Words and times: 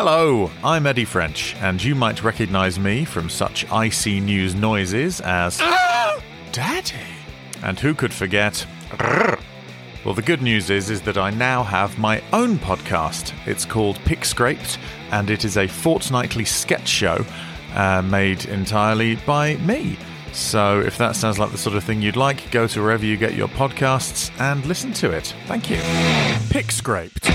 Hello, 0.00 0.48
I'm 0.62 0.86
Eddie 0.86 1.04
French, 1.04 1.56
and 1.56 1.82
you 1.82 1.96
might 1.96 2.22
recognize 2.22 2.78
me 2.78 3.04
from 3.04 3.28
such 3.28 3.68
icy 3.68 4.20
news 4.20 4.54
noises 4.54 5.20
as 5.22 5.58
Daddy. 6.52 6.94
And 7.64 7.80
who 7.80 7.94
could 7.94 8.14
forget 8.14 8.64
Well, 10.04 10.14
the 10.14 10.22
good 10.22 10.40
news 10.40 10.70
is 10.70 10.88
is 10.88 11.02
that 11.02 11.18
I 11.18 11.30
now 11.30 11.64
have 11.64 11.98
my 11.98 12.22
own 12.32 12.60
podcast. 12.60 13.34
It's 13.44 13.64
called 13.64 13.98
Pick 14.04 14.24
Scraped, 14.24 14.78
and 15.10 15.30
it 15.30 15.44
is 15.44 15.56
a 15.56 15.66
fortnightly 15.66 16.44
sketch 16.44 16.86
show 16.86 17.26
uh, 17.74 18.00
made 18.02 18.44
entirely 18.44 19.16
by 19.26 19.56
me. 19.56 19.98
So, 20.30 20.78
if 20.78 20.96
that 20.98 21.16
sounds 21.16 21.40
like 21.40 21.50
the 21.50 21.58
sort 21.58 21.74
of 21.74 21.82
thing 21.82 22.02
you'd 22.02 22.14
like, 22.14 22.52
go 22.52 22.68
to 22.68 22.80
wherever 22.80 23.04
you 23.04 23.16
get 23.16 23.34
your 23.34 23.48
podcasts 23.48 24.30
and 24.38 24.64
listen 24.64 24.92
to 24.92 25.10
it. 25.10 25.34
Thank 25.46 25.68
you. 25.68 25.80
Pick 26.50 26.70
Scraped. 26.70 27.28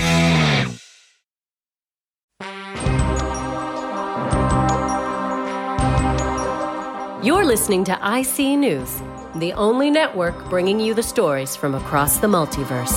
You're 7.23 7.45
listening 7.45 7.85
to 7.85 7.97
I 8.05 8.21
See 8.21 8.57
News, 8.57 9.01
the 9.35 9.53
only 9.53 9.89
network 9.89 10.49
bringing 10.49 10.77
you 10.77 10.93
the 10.93 11.01
stories 11.01 11.55
from 11.55 11.73
across 11.73 12.17
the 12.17 12.27
multiverse. 12.27 12.91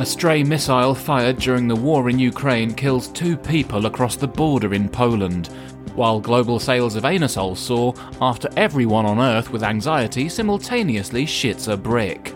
A 0.00 0.04
stray 0.04 0.42
missile 0.42 0.96
fired 0.96 1.38
during 1.38 1.68
the 1.68 1.76
war 1.76 2.10
in 2.10 2.18
Ukraine 2.18 2.74
kills 2.74 3.06
two 3.06 3.36
people 3.36 3.86
across 3.86 4.16
the 4.16 4.26
border 4.26 4.74
in 4.74 4.88
Poland, 4.88 5.46
while 5.94 6.18
global 6.18 6.58
sales 6.58 6.96
of 6.96 7.04
Anusol 7.04 7.56
soar 7.56 7.94
after 8.20 8.48
everyone 8.56 9.06
on 9.06 9.20
Earth 9.20 9.50
with 9.50 9.62
anxiety 9.62 10.28
simultaneously 10.28 11.24
shits 11.24 11.72
a 11.72 11.76
brick. 11.76 12.35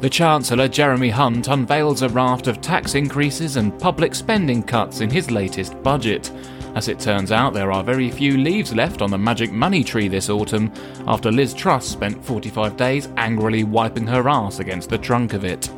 The 0.00 0.08
Chancellor 0.08 0.68
Jeremy 0.68 1.10
Hunt 1.10 1.48
unveils 1.48 2.02
a 2.02 2.08
raft 2.08 2.46
of 2.46 2.60
tax 2.60 2.94
increases 2.94 3.56
and 3.56 3.76
public 3.80 4.14
spending 4.14 4.62
cuts 4.62 5.00
in 5.00 5.10
his 5.10 5.32
latest 5.32 5.82
budget. 5.82 6.30
As 6.76 6.86
it 6.86 7.00
turns 7.00 7.32
out, 7.32 7.52
there 7.52 7.72
are 7.72 7.82
very 7.82 8.08
few 8.08 8.36
leaves 8.36 8.72
left 8.72 9.02
on 9.02 9.10
the 9.10 9.18
magic 9.18 9.50
money 9.50 9.82
tree 9.82 10.06
this 10.06 10.30
autumn, 10.30 10.72
after 11.08 11.32
Liz 11.32 11.52
Truss 11.52 11.84
spent 11.84 12.24
45 12.24 12.76
days 12.76 13.08
angrily 13.16 13.64
wiping 13.64 14.06
her 14.06 14.28
ass 14.28 14.60
against 14.60 14.88
the 14.88 14.98
trunk 14.98 15.32
of 15.32 15.44
it. 15.44 15.68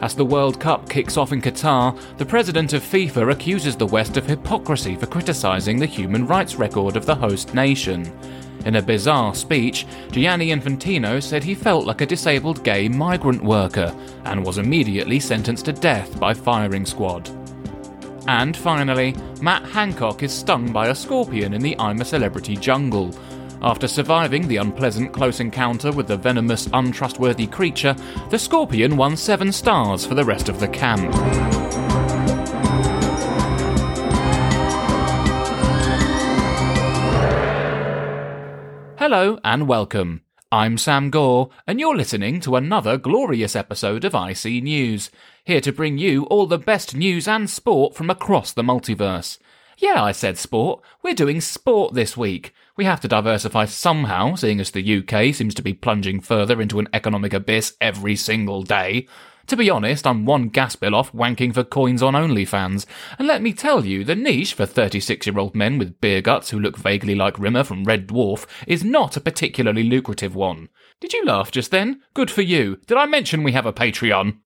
As 0.00 0.14
the 0.14 0.24
World 0.24 0.58
Cup 0.58 0.88
kicks 0.88 1.18
off 1.18 1.32
in 1.32 1.42
Qatar, 1.42 1.94
the 2.16 2.24
president 2.24 2.72
of 2.72 2.82
FIFA 2.82 3.30
accuses 3.30 3.76
the 3.76 3.84
West 3.84 4.16
of 4.16 4.24
hypocrisy 4.24 4.96
for 4.96 5.04
criticising 5.04 5.78
the 5.78 5.84
human 5.84 6.26
rights 6.26 6.54
record 6.54 6.96
of 6.96 7.04
the 7.04 7.14
host 7.14 7.52
nation. 7.52 8.10
In 8.64 8.76
a 8.76 8.82
bizarre 8.82 9.34
speech, 9.34 9.86
Gianni 10.10 10.48
Infantino 10.48 11.22
said 11.22 11.42
he 11.42 11.54
felt 11.54 11.86
like 11.86 12.00
a 12.00 12.06
disabled 12.06 12.62
gay 12.62 12.88
migrant 12.88 13.42
worker 13.42 13.94
and 14.24 14.44
was 14.44 14.58
immediately 14.58 15.18
sentenced 15.18 15.64
to 15.64 15.72
death 15.72 16.18
by 16.20 16.32
firing 16.32 16.86
squad. 16.86 17.28
And 18.28 18.56
finally, 18.56 19.16
Matt 19.40 19.64
Hancock 19.64 20.22
is 20.22 20.32
stung 20.32 20.72
by 20.72 20.88
a 20.88 20.94
scorpion 20.94 21.54
in 21.54 21.60
the 21.60 21.76
I'm 21.78 22.00
a 22.00 22.04
Celebrity 22.04 22.56
jungle. 22.56 23.12
After 23.62 23.88
surviving 23.88 24.46
the 24.46 24.56
unpleasant 24.58 25.12
close 25.12 25.40
encounter 25.40 25.92
with 25.92 26.06
the 26.06 26.16
venomous, 26.16 26.68
untrustworthy 26.72 27.46
creature, 27.46 27.96
the 28.30 28.38
scorpion 28.38 28.96
won 28.96 29.16
seven 29.16 29.52
stars 29.52 30.06
for 30.06 30.14
the 30.14 30.24
rest 30.24 30.48
of 30.48 30.60
the 30.60 30.68
camp. 30.68 31.71
Hello 39.12 39.38
and 39.44 39.68
welcome. 39.68 40.22
I'm 40.50 40.78
Sam 40.78 41.10
Gore, 41.10 41.50
and 41.66 41.78
you're 41.78 41.94
listening 41.94 42.40
to 42.40 42.56
another 42.56 42.96
glorious 42.96 43.54
episode 43.54 44.06
of 44.06 44.14
I 44.14 44.32
See 44.32 44.62
News, 44.62 45.10
here 45.44 45.60
to 45.60 45.70
bring 45.70 45.98
you 45.98 46.24
all 46.30 46.46
the 46.46 46.56
best 46.56 46.96
news 46.96 47.28
and 47.28 47.50
sport 47.50 47.94
from 47.94 48.08
across 48.08 48.54
the 48.54 48.62
multiverse. 48.62 49.36
Yeah, 49.76 50.02
I 50.02 50.12
said 50.12 50.38
sport. 50.38 50.82
We're 51.02 51.12
doing 51.12 51.42
sport 51.42 51.92
this 51.92 52.16
week. 52.16 52.54
We 52.74 52.86
have 52.86 53.02
to 53.02 53.08
diversify 53.08 53.66
somehow, 53.66 54.34
seeing 54.34 54.60
as 54.60 54.70
the 54.70 55.00
UK 55.00 55.34
seems 55.34 55.54
to 55.56 55.62
be 55.62 55.74
plunging 55.74 56.20
further 56.20 56.62
into 56.62 56.78
an 56.78 56.88
economic 56.94 57.34
abyss 57.34 57.76
every 57.82 58.16
single 58.16 58.62
day. 58.62 59.06
To 59.46 59.56
be 59.56 59.68
honest, 59.68 60.06
I'm 60.06 60.24
one 60.24 60.48
gas 60.48 60.76
bill 60.76 60.94
off 60.94 61.12
wanking 61.12 61.52
for 61.52 61.64
coins 61.64 62.02
on 62.02 62.14
OnlyFans. 62.14 62.86
And 63.18 63.26
let 63.26 63.42
me 63.42 63.52
tell 63.52 63.84
you, 63.84 64.04
the 64.04 64.14
niche 64.14 64.54
for 64.54 64.66
36 64.66 65.26
year 65.26 65.38
old 65.38 65.54
men 65.54 65.78
with 65.78 66.00
beer 66.00 66.20
guts 66.20 66.50
who 66.50 66.58
look 66.58 66.76
vaguely 66.76 67.14
like 67.14 67.38
Rimmer 67.38 67.64
from 67.64 67.84
Red 67.84 68.08
Dwarf 68.08 68.46
is 68.66 68.84
not 68.84 69.16
a 69.16 69.20
particularly 69.20 69.82
lucrative 69.82 70.34
one. 70.34 70.68
Did 71.00 71.12
you 71.12 71.24
laugh 71.24 71.50
just 71.50 71.70
then? 71.70 72.02
Good 72.14 72.30
for 72.30 72.42
you. 72.42 72.76
Did 72.86 72.96
I 72.96 73.06
mention 73.06 73.42
we 73.42 73.52
have 73.52 73.66
a 73.66 73.72
Patreon? 73.72 74.38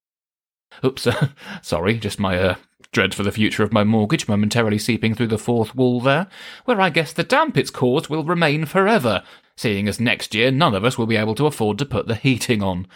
Oops, 0.84 1.08
sorry, 1.62 1.98
just 1.98 2.18
my 2.18 2.38
uh, 2.38 2.54
dread 2.92 3.14
for 3.14 3.22
the 3.22 3.32
future 3.32 3.62
of 3.62 3.72
my 3.72 3.84
mortgage 3.84 4.28
momentarily 4.28 4.78
seeping 4.78 5.14
through 5.14 5.26
the 5.26 5.38
fourth 5.38 5.74
wall 5.74 6.00
there, 6.00 6.28
where 6.64 6.80
I 6.80 6.90
guess 6.90 7.12
the 7.12 7.24
damp 7.24 7.56
it's 7.56 7.70
caused 7.70 8.08
will 8.08 8.24
remain 8.24 8.64
forever, 8.64 9.22
seeing 9.56 9.88
as 9.88 10.00
next 10.00 10.34
year 10.34 10.50
none 10.50 10.74
of 10.74 10.84
us 10.84 10.98
will 10.98 11.06
be 11.06 11.16
able 11.16 11.34
to 11.36 11.46
afford 11.46 11.78
to 11.78 11.86
put 11.86 12.06
the 12.06 12.14
heating 12.14 12.62
on. 12.62 12.86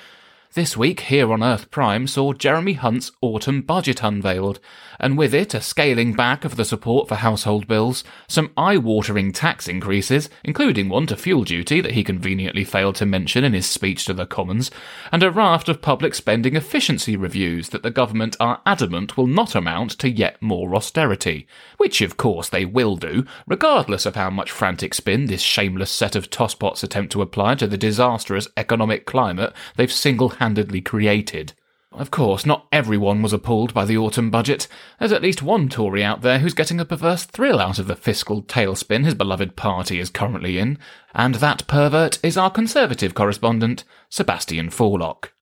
This 0.55 0.77
week, 0.77 1.03
here 1.03 1.33
on 1.33 1.45
Earth 1.45 1.71
Prime, 1.71 2.09
saw 2.09 2.33
Jeremy 2.33 2.73
Hunt's 2.73 3.13
autumn 3.21 3.63
budget 3.63 4.03
unveiled, 4.03 4.59
and 4.99 5.17
with 5.17 5.33
it 5.33 5.55
a 5.55 5.61
scaling 5.61 6.13
back 6.13 6.45
of 6.45 6.57
the 6.57 6.65
support 6.65 7.07
for 7.07 7.15
household 7.15 7.69
bills, 7.69 8.03
some 8.27 8.51
eye 8.57 8.77
watering 8.77 9.31
tax 9.31 9.69
increases, 9.69 10.29
including 10.43 10.89
one 10.89 11.07
to 11.07 11.17
fuel 11.17 11.45
duty 11.45 11.81
that 11.81 11.93
he 11.93 12.03
conveniently 12.03 12.65
failed 12.65 12.97
to 12.97 13.07
mention 13.07 13.45
in 13.45 13.53
his 13.53 13.67
speech 13.67 14.05
to 14.07 14.13
the 14.13 14.27
Commons, 14.27 14.73
and 15.13 15.23
a 15.23 15.31
raft 15.31 15.69
of 15.69 15.81
public 15.81 16.17
spending 16.17 16.57
efficiency 16.57 17.17
reviews 17.17 17.69
that 17.69 17.85
the 17.85 17.91
government 17.91 18.37
are 18.41 18.61
adamant 18.67 19.17
will 19.17 19.29
not 19.29 19.55
amount 19.55 19.93
to 20.01 20.11
yet 20.11 20.43
more 20.43 20.75
austerity. 20.75 21.47
Which, 21.77 22.01
of 22.01 22.17
course, 22.17 22.49
they 22.49 22.65
will 22.65 22.97
do, 22.97 23.25
regardless 23.47 24.05
of 24.05 24.17
how 24.17 24.31
much 24.31 24.51
frantic 24.51 24.95
spin 24.95 25.27
this 25.27 25.43
shameless 25.43 25.93
set 25.93 26.17
of 26.17 26.29
tosspots 26.29 26.83
attempt 26.83 27.13
to 27.13 27.23
apply 27.23 27.55
to 27.55 27.69
the 27.69 27.79
disastrous 27.79 28.49
economic 28.57 29.07
climate 29.07 29.53
they've 29.77 29.93
single 29.93 30.40
handedly 30.41 30.81
created. 30.81 31.53
Of 31.93 32.11
course, 32.11 32.47
not 32.47 32.67
everyone 32.71 33.21
was 33.21 33.33
appalled 33.33 33.75
by 33.75 33.85
the 33.85 33.99
autumn 33.99 34.31
budget. 34.31 34.69
There's 34.99 35.13
at 35.13 35.23
least 35.23 35.43
one 35.43 35.69
Tory 35.69 36.05
out 36.05 36.23
there 36.23 36.39
who's 36.39 36.55
getting 36.55 36.81
a 36.81 36.85
perverse 36.85 37.25
thrill 37.25 37.61
out 37.61 37.79
of 37.79 37.89
the 37.89 37.97
fiscal 37.97 38.43
tailspin 38.43 39.05
his 39.05 39.15
beloved 39.15 39.57
party 39.57 39.99
is 39.99 40.09
currently 40.09 40.59
in, 40.59 40.79
and 41.15 41.37
that 41.37 41.67
pervert 41.67 42.19
is 42.23 42.37
our 42.37 42.51
Conservative 42.51 43.15
correspondent, 43.15 43.85
Sebastian 44.09 44.71
Forelock. 44.71 45.33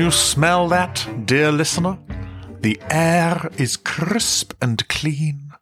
Can 0.00 0.06
you 0.06 0.12
smell 0.12 0.66
that, 0.68 1.06
dear 1.26 1.52
listener? 1.52 1.98
The 2.62 2.80
air 2.88 3.50
is 3.58 3.76
crisp 3.76 4.54
and 4.62 4.88
clean. 4.88 5.52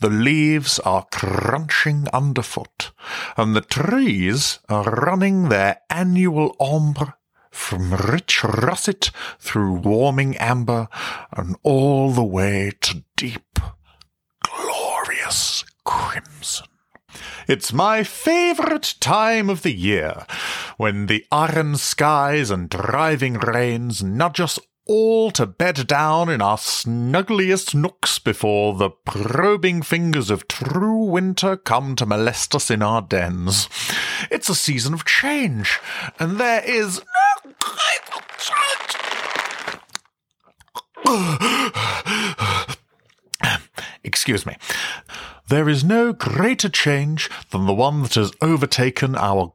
The 0.00 0.10
leaves 0.10 0.78
are 0.80 1.06
crunching 1.10 2.06
underfoot, 2.12 2.90
and 3.38 3.56
the 3.56 3.62
trees 3.62 4.58
are 4.68 4.84
running 4.84 5.48
their 5.48 5.80
annual 5.88 6.54
ombre 6.60 7.16
from 7.50 7.94
rich 7.94 8.44
russet 8.44 9.10
through 9.38 9.72
warming 9.72 10.36
amber 10.36 10.88
and 11.32 11.56
all 11.62 12.10
the 12.10 12.22
way 12.22 12.72
to 12.82 13.02
deep, 13.16 13.58
glorious 14.42 15.64
crimson. 15.84 16.66
It's 17.48 17.72
my 17.72 18.02
favourite 18.02 18.96
time 19.00 19.48
of 19.48 19.62
the 19.62 19.72
year, 19.72 20.26
when 20.76 21.06
the 21.06 21.24
iron 21.32 21.76
skies 21.76 22.50
and 22.50 22.68
driving 22.68 23.34
rains 23.34 24.02
nudge 24.02 24.40
us 24.40 24.58
all 24.86 25.30
to 25.32 25.46
bed 25.46 25.86
down 25.86 26.28
in 26.28 26.40
our 26.40 26.56
snuggliest 26.56 27.74
nooks 27.74 28.20
before 28.20 28.74
the 28.74 28.90
probing 28.90 29.82
fingers 29.82 30.30
of 30.30 30.46
true 30.46 31.04
winter 31.04 31.56
come 31.56 31.96
to 31.96 32.06
molest 32.06 32.54
us 32.54 32.70
in 32.70 32.82
our 32.82 33.02
dens. 33.02 33.68
It's 34.30 34.48
a 34.48 34.54
season 34.54 34.94
of 34.94 35.04
change, 35.04 35.80
and 36.20 36.38
there 36.38 36.62
is 36.64 37.00
no 37.44 37.52
greater 37.58 38.24
change. 38.38 38.96
Excuse 44.04 44.46
me. 44.46 44.56
There 45.48 45.68
is 45.68 45.84
no 45.84 46.12
greater 46.12 46.68
change 46.68 47.28
than 47.50 47.66
the 47.66 47.74
one 47.74 48.02
that 48.02 48.14
has 48.14 48.32
overtaken 48.40 49.16
our 49.16 49.52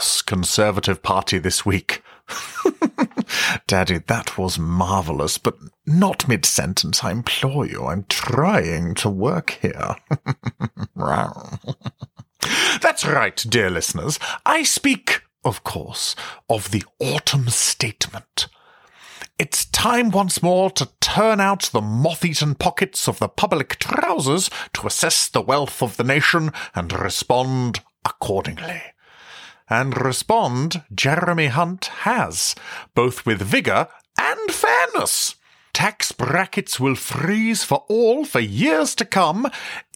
glorious 0.00 0.22
Conservative 0.22 1.02
Party 1.02 1.36
this 1.38 1.66
week. 1.66 2.02
Daddy, 3.66 3.98
that 3.98 4.38
was 4.38 4.58
marvellous, 4.58 5.36
but 5.36 5.58
not 5.84 6.26
mid 6.26 6.46
sentence, 6.46 7.04
I 7.04 7.10
implore 7.10 7.66
you. 7.66 7.84
I'm 7.84 8.06
trying 8.08 8.94
to 8.94 9.10
work 9.10 9.58
here. 9.60 9.96
That's 12.80 13.04
right, 13.04 13.44
dear 13.46 13.68
listeners. 13.68 14.18
I 14.46 14.62
speak 14.62 15.20
of 15.44 15.64
course, 15.64 16.14
of 16.50 16.70
the 16.70 16.84
autumn 16.98 17.48
statement. 17.48 18.46
It's 19.38 19.64
time 19.66 20.10
once 20.10 20.42
more 20.42 20.70
to 20.72 20.88
turn 21.00 21.40
out 21.40 21.70
the 21.72 21.80
moth 21.80 22.24
eaten 22.24 22.54
pockets 22.54 23.08
of 23.08 23.18
the 23.18 23.28
public 23.28 23.78
trousers 23.78 24.50
to 24.74 24.86
assess 24.86 25.28
the 25.28 25.40
wealth 25.40 25.82
of 25.82 25.96
the 25.96 26.04
nation 26.04 26.52
and 26.74 26.92
respond 26.92 27.80
accordingly. 28.04 28.82
And 29.70 29.96
respond 29.98 30.82
Jeremy 30.92 31.46
Hunt 31.46 31.86
has, 32.02 32.56
both 32.94 33.24
with 33.24 33.40
vigour 33.40 33.88
and 34.18 34.50
fairness. 34.50 35.36
Tax 35.72 36.10
brackets 36.10 36.80
will 36.80 36.96
freeze 36.96 37.62
for 37.62 37.84
all 37.88 38.24
for 38.24 38.40
years 38.40 38.96
to 38.96 39.04
come, 39.04 39.46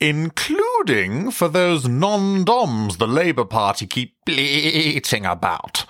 including 0.01 1.33
for 1.33 1.49
those 1.49 1.89
non-doms 1.89 2.99
the 2.99 3.09
Labour 3.09 3.45
Party 3.45 3.87
keep 3.87 4.15
bleating 4.25 5.27
about. 5.27 5.85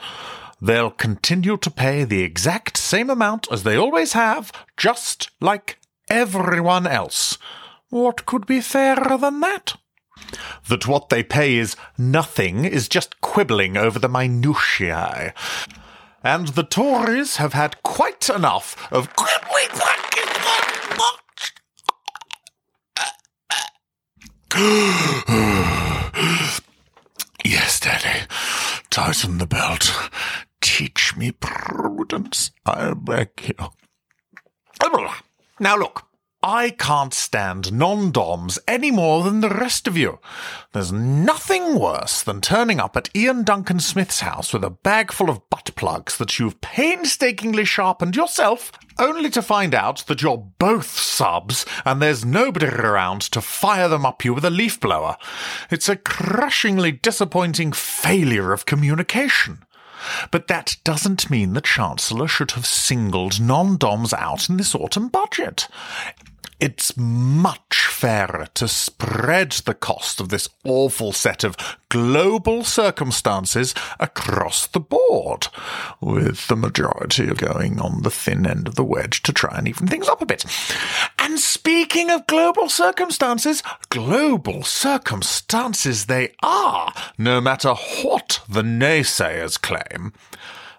They'll 0.61 0.91
continue 0.91 1.59
to 1.59 1.71
pay 1.71 2.05
the 2.05 2.23
exact 2.23 2.79
same 2.79 3.11
amount 3.11 3.47
as 3.53 3.63
they 3.63 3.77
always 3.77 4.15
have, 4.15 4.51
just 4.79 5.31
like 5.41 5.79
everyone 6.09 6.87
else. 6.87 7.37
What 7.91 8.25
could 8.25 8.47
be 8.47 8.63
fairer 8.63 9.19
than 9.19 9.41
that? 9.41 9.75
That 10.69 10.87
what 10.87 11.09
they 11.09 11.23
pay 11.23 11.57
is 11.57 11.77
nothing 11.99 12.65
is 12.65 12.89
just 12.89 13.21
quibbling 13.21 13.77
over 13.77 13.99
the 13.99 14.09
minutiae. 14.09 15.35
And 16.23 16.49
the 16.49 16.63
Tories 16.63 17.37
have 17.37 17.53
had 17.53 17.83
quite 17.83 18.31
enough 18.31 18.91
of 18.93 19.15
quibbling. 19.15 19.35
yes, 27.45 27.81
Daddy. 27.81 28.27
Tighten 28.91 29.39
the 29.39 29.47
belt. 29.47 29.93
Teach 30.61 31.17
me 31.17 31.33
prudence, 31.33 32.53
I 32.65 32.95
beg 32.95 33.31
you. 33.43 33.55
Now 35.59 35.77
look, 35.77 36.05
I 36.47 36.73
can't 36.73 37.15
stand 37.15 37.73
non-doms 37.73 38.59
any 38.69 38.91
more 38.91 39.25
than 39.25 39.41
the 39.41 39.49
rest 39.49 39.89
of 39.89 39.97
you. 39.97 40.19
There's 40.73 40.93
nothing 40.93 41.79
worse 41.79 42.23
than 42.23 42.43
turning 42.43 42.79
up 42.79 42.99
at 42.99 43.09
Iain 43.17 43.45
Duncan 43.45 43.81
Smith's 43.81 44.21
house 44.21 44.53
with 44.53 44.63
a 44.63 44.69
bag 44.69 45.11
full 45.11 45.31
of 45.31 45.49
butt 45.49 45.71
plugs 45.75 46.19
that 46.19 46.39
you've 46.39 46.61
painstakingly 46.61 47.65
sharpened 47.65 48.15
yourself, 48.15 48.73
only 48.99 49.31
to 49.31 49.41
find 49.41 49.75
out 49.75 50.05
that 50.07 50.21
you're 50.21 50.47
both 50.59 50.99
subs 50.99 51.65
and 51.87 52.03
there's 52.03 52.27
nobody 52.27 52.67
around 52.67 53.23
to 53.23 53.41
fire 53.41 53.89
them 53.89 54.05
up 54.05 54.23
you 54.23 54.35
with 54.35 54.45
a 54.45 54.51
leaf 54.51 54.79
blower. 54.79 55.17
It's 55.71 55.89
a 55.89 55.97
crushingly 55.97 56.93
disappointing 56.93 57.73
failure 57.73 58.53
of 58.53 58.67
communication. 58.67 59.65
But 60.31 60.49
that 60.49 60.77
doesn't 60.85 61.31
mean 61.31 61.55
the 61.55 61.63
Chancellor 61.63 62.29
should 62.29 62.51
have 62.51 62.67
singled 62.67 63.41
non-doms 63.41 64.13
out 64.13 64.51
in 64.51 64.59
this 64.59 64.75
autumn 64.75 65.09
budget. 65.09 65.69
It's 66.65 66.97
much 66.97 67.89
fairer 67.91 68.47
to 68.55 68.69
spread 68.69 69.53
the 69.53 69.75
cost 69.75 70.19
of 70.19 70.31
this 70.31 70.49
awful 70.65 71.13
set 71.13 71.45
of 71.45 71.59
global 71.91 72.65
circumstances 72.65 73.75
across 74.01 74.67
the 74.69 74.81
board, 74.81 75.49
with 76.01 76.47
the 76.47 76.57
majority 76.57 77.27
going 77.35 77.79
on 77.83 78.01
the 78.01 78.11
thin 78.11 78.47
end 78.47 78.67
of 78.67 78.77
the 78.77 78.83
wedge 78.83 79.23
to 79.25 79.33
try 79.35 79.59
and 79.59 79.69
even 79.69 79.87
things 79.87 80.09
up 80.09 80.23
a 80.23 80.27
bit. 80.27 80.47
And 81.19 81.39
speaking 81.39 82.09
of 82.09 82.27
global 82.27 82.71
circumstances, 82.71 83.63
global 83.91 84.63
circumstances 84.63 86.07
they 86.07 86.33
are, 86.43 86.95
no 87.19 87.43
matter 87.43 87.75
what 88.03 88.41
the 88.49 88.63
naysayers 88.63 89.61
claim 89.61 90.15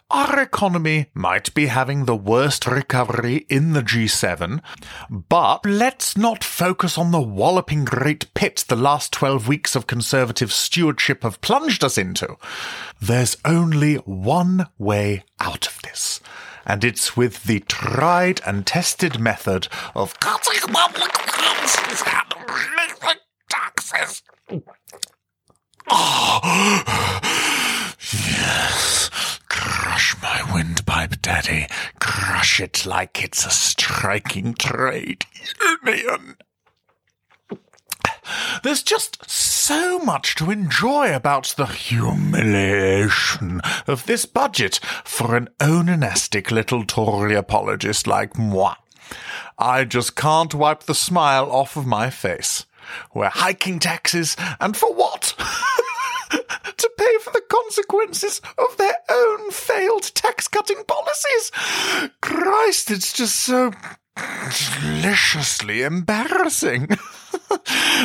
our 0.09 0.39
economy 0.39 1.07
might 1.13 1.53
be 1.53 1.65
having 1.65 2.05
the 2.05 2.15
worst 2.15 2.67
recovery 2.67 3.45
in 3.49 3.73
the 3.73 3.81
G7, 3.81 4.61
but 5.09 5.65
let's 5.65 6.15
not 6.15 6.43
focus 6.43 6.97
on 6.97 7.11
the 7.11 7.21
walloping 7.21 7.85
great 7.85 8.31
pit 8.35 8.65
the 8.67 8.75
last 8.75 9.11
12 9.13 9.47
weeks 9.47 9.75
of 9.75 9.87
Conservative 9.87 10.51
stewardship 10.51 11.23
have 11.23 11.41
plunged 11.41 11.83
us 11.83 11.97
into. 11.97 12.37
There's 13.01 13.37
only 13.43 13.95
one 13.95 14.67
way 14.77 15.23
out 15.39 15.67
of 15.67 15.81
this, 15.81 16.19
and 16.65 16.83
it's 16.83 17.17
with 17.17 17.43
the 17.45 17.61
tried 17.61 18.41
and 18.45 18.65
tested 18.65 19.19
method 19.19 19.67
of 19.95 20.19
cutting 20.19 20.71
public 20.71 21.11
finances 21.17 22.03
and 22.05 22.33
raising 22.49 23.19
taxes. 23.49 24.21
Oh, 25.89 26.83
yes. 28.11 29.04
Crush 29.95 30.21
my 30.21 30.53
windpipe, 30.53 31.21
Daddy. 31.21 31.67
Crush 32.01 32.59
it 32.59 32.85
like 32.85 33.23
it's 33.23 33.45
a 33.45 33.49
striking 33.49 34.53
trade 34.53 35.25
union. 35.85 36.35
There's 38.61 38.83
just 38.83 39.29
so 39.31 39.97
much 39.99 40.35
to 40.35 40.51
enjoy 40.51 41.15
about 41.15 41.53
the 41.55 41.67
humiliation 41.67 43.61
of 43.87 44.05
this 44.05 44.25
budget 44.25 44.81
for 45.05 45.37
an 45.37 45.47
onanistic 45.61 46.51
little 46.51 46.83
Tory 46.83 47.35
apologist 47.35 48.05
like 48.05 48.37
moi. 48.37 48.75
I 49.57 49.85
just 49.85 50.17
can't 50.17 50.53
wipe 50.53 50.83
the 50.83 50.93
smile 50.93 51.49
off 51.49 51.77
of 51.77 51.85
my 51.85 52.09
face. 52.09 52.65
We're 53.13 53.29
hiking 53.29 53.79
taxes, 53.79 54.35
and 54.59 54.75
for 54.75 54.93
what? 54.93 55.35
consequences 57.75 58.41
of 58.57 58.77
their 58.77 58.95
own 59.09 59.51
failed 59.51 60.03
tax 60.15 60.47
cutting 60.47 60.81
policies. 60.87 61.51
Christ, 62.21 62.89
it's 62.89 63.11
just 63.11 63.35
so 63.35 63.73
deliciously 64.81 65.81
embarrassing. 65.81 66.87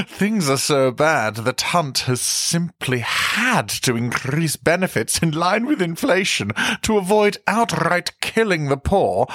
Things 0.09 0.51
are 0.51 0.57
so 0.57 0.91
bad 0.91 1.37
that 1.37 1.61
Hunt 1.61 2.01
has 2.01 2.21
simply 2.21 2.99
had 2.99 3.69
to 3.69 3.97
increase 3.97 4.57
benefits 4.57 5.23
in 5.23 5.31
line 5.31 5.67
with 5.67 5.81
inflation 5.81 6.51
to 6.83 6.99
avoid 6.99 7.39
outright 7.47 8.13
killing 8.21 8.69
the 8.69 8.77
poor, 8.77 9.27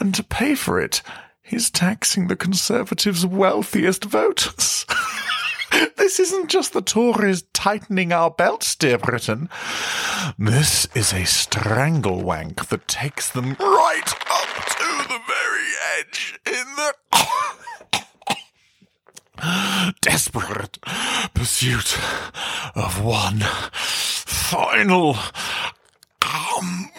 and 0.00 0.12
to 0.16 0.24
pay 0.24 0.56
for 0.56 0.80
it, 0.80 1.00
he's 1.42 1.70
taxing 1.70 2.26
the 2.26 2.34
Conservatives' 2.34 3.24
wealthiest 3.24 4.04
voters. 4.04 4.84
This 5.96 6.20
isn't 6.20 6.48
just 6.48 6.72
the 6.72 6.82
Tories 6.82 7.42
tightening 7.52 8.12
our 8.12 8.30
belts, 8.30 8.74
dear 8.74 8.96
Britain. 8.96 9.48
This 10.38 10.86
is 10.94 11.12
a 11.12 11.26
strangle 11.26 12.22
wank 12.22 12.68
that 12.68 12.86
takes 12.86 13.30
them 13.30 13.56
right 13.58 14.12
up 14.30 14.48
to 14.66 15.08
the 15.08 15.20
very 15.26 15.72
edge 15.98 16.38
in 16.46 16.64
the 16.76 16.94
desperate 20.00 20.78
pursuit 21.34 21.98
of 22.74 23.02
one 23.02 23.40
final 24.26 25.16
um, 26.22 26.90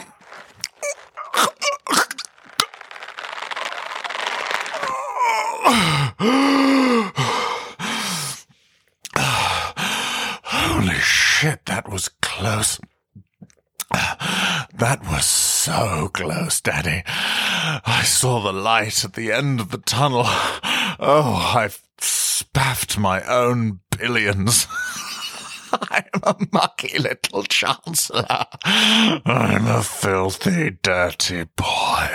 shit, 11.38 11.66
that 11.68 11.88
was 11.88 12.10
close. 12.22 12.80
That 14.74 15.02
was 15.10 15.26
so 15.26 16.10
close, 16.14 16.62
Daddy. 16.62 17.02
I 17.08 18.04
saw 18.06 18.40
the 18.42 18.54
light 18.54 19.04
at 19.04 19.14
the 19.14 19.32
end 19.32 19.60
of 19.60 19.72
the 19.72 19.78
tunnel. 19.78 20.26
Oh, 21.00 21.54
I've 21.56 21.80
spaffed 22.00 22.98
my 22.98 23.22
own 23.22 23.82
billions. 23.96 24.66
I'm 25.72 26.10
a 26.24 26.36
mucky 26.52 26.98
little 26.98 27.44
chancellor. 27.44 28.26
I'm 28.64 29.68
a 29.68 29.84
filthy, 29.84 30.72
dirty 30.82 31.44
boy. 31.44 32.10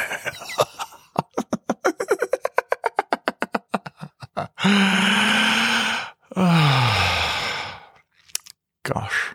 Gosh. 8.92 9.34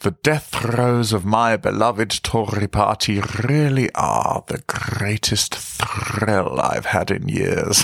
The 0.00 0.10
death 0.22 0.46
throes 0.46 1.12
of 1.12 1.24
my 1.24 1.56
beloved 1.56 2.22
Tory 2.22 2.68
party 2.68 3.20
really 3.42 3.90
are 3.94 4.44
the 4.46 4.62
greatest 4.66 5.54
thrill 5.54 6.60
I've 6.60 6.86
had 6.86 7.10
in 7.10 7.28
years. 7.28 7.82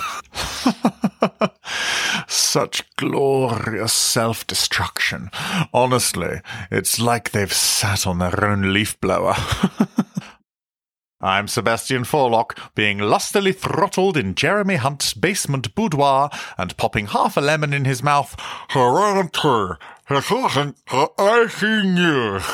Such 2.29 2.85
glorious 2.97 3.93
self 3.93 4.47
destruction. 4.47 5.31
Honestly, 5.73 6.41
it's 6.71 7.01
like 7.01 7.31
they've 7.31 7.53
sat 7.53 8.07
on 8.07 8.19
their 8.19 8.45
own 8.45 8.73
leaf 8.73 9.01
blower. 9.01 9.35
I'm 11.25 11.47
Sebastian 11.47 12.03
Forelock, 12.03 12.59
being 12.75 12.99
lustily 12.99 13.53
throttled 13.53 14.17
in 14.17 14.35
Jeremy 14.35 14.75
Hunt's 14.75 15.15
basement 15.15 15.73
boudoir 15.77 16.31
and 16.59 16.77
popping 16.77 17.07
half 17.07 17.37
a 17.37 17.41
lemon 17.41 17.73
in 17.73 17.85
his 17.85 18.03
mouth. 18.03 18.35
Hereditary. 18.71 19.77
It 20.11 20.31
isn't 20.33 20.77
I 20.91 21.47
see 21.47 21.83
news. 21.83 22.45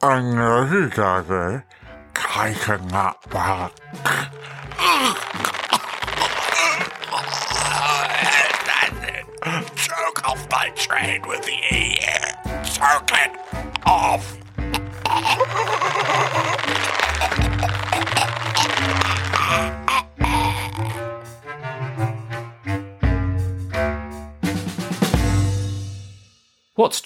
Angrikage, 0.00 1.62
Kaikanappak. 2.14 3.72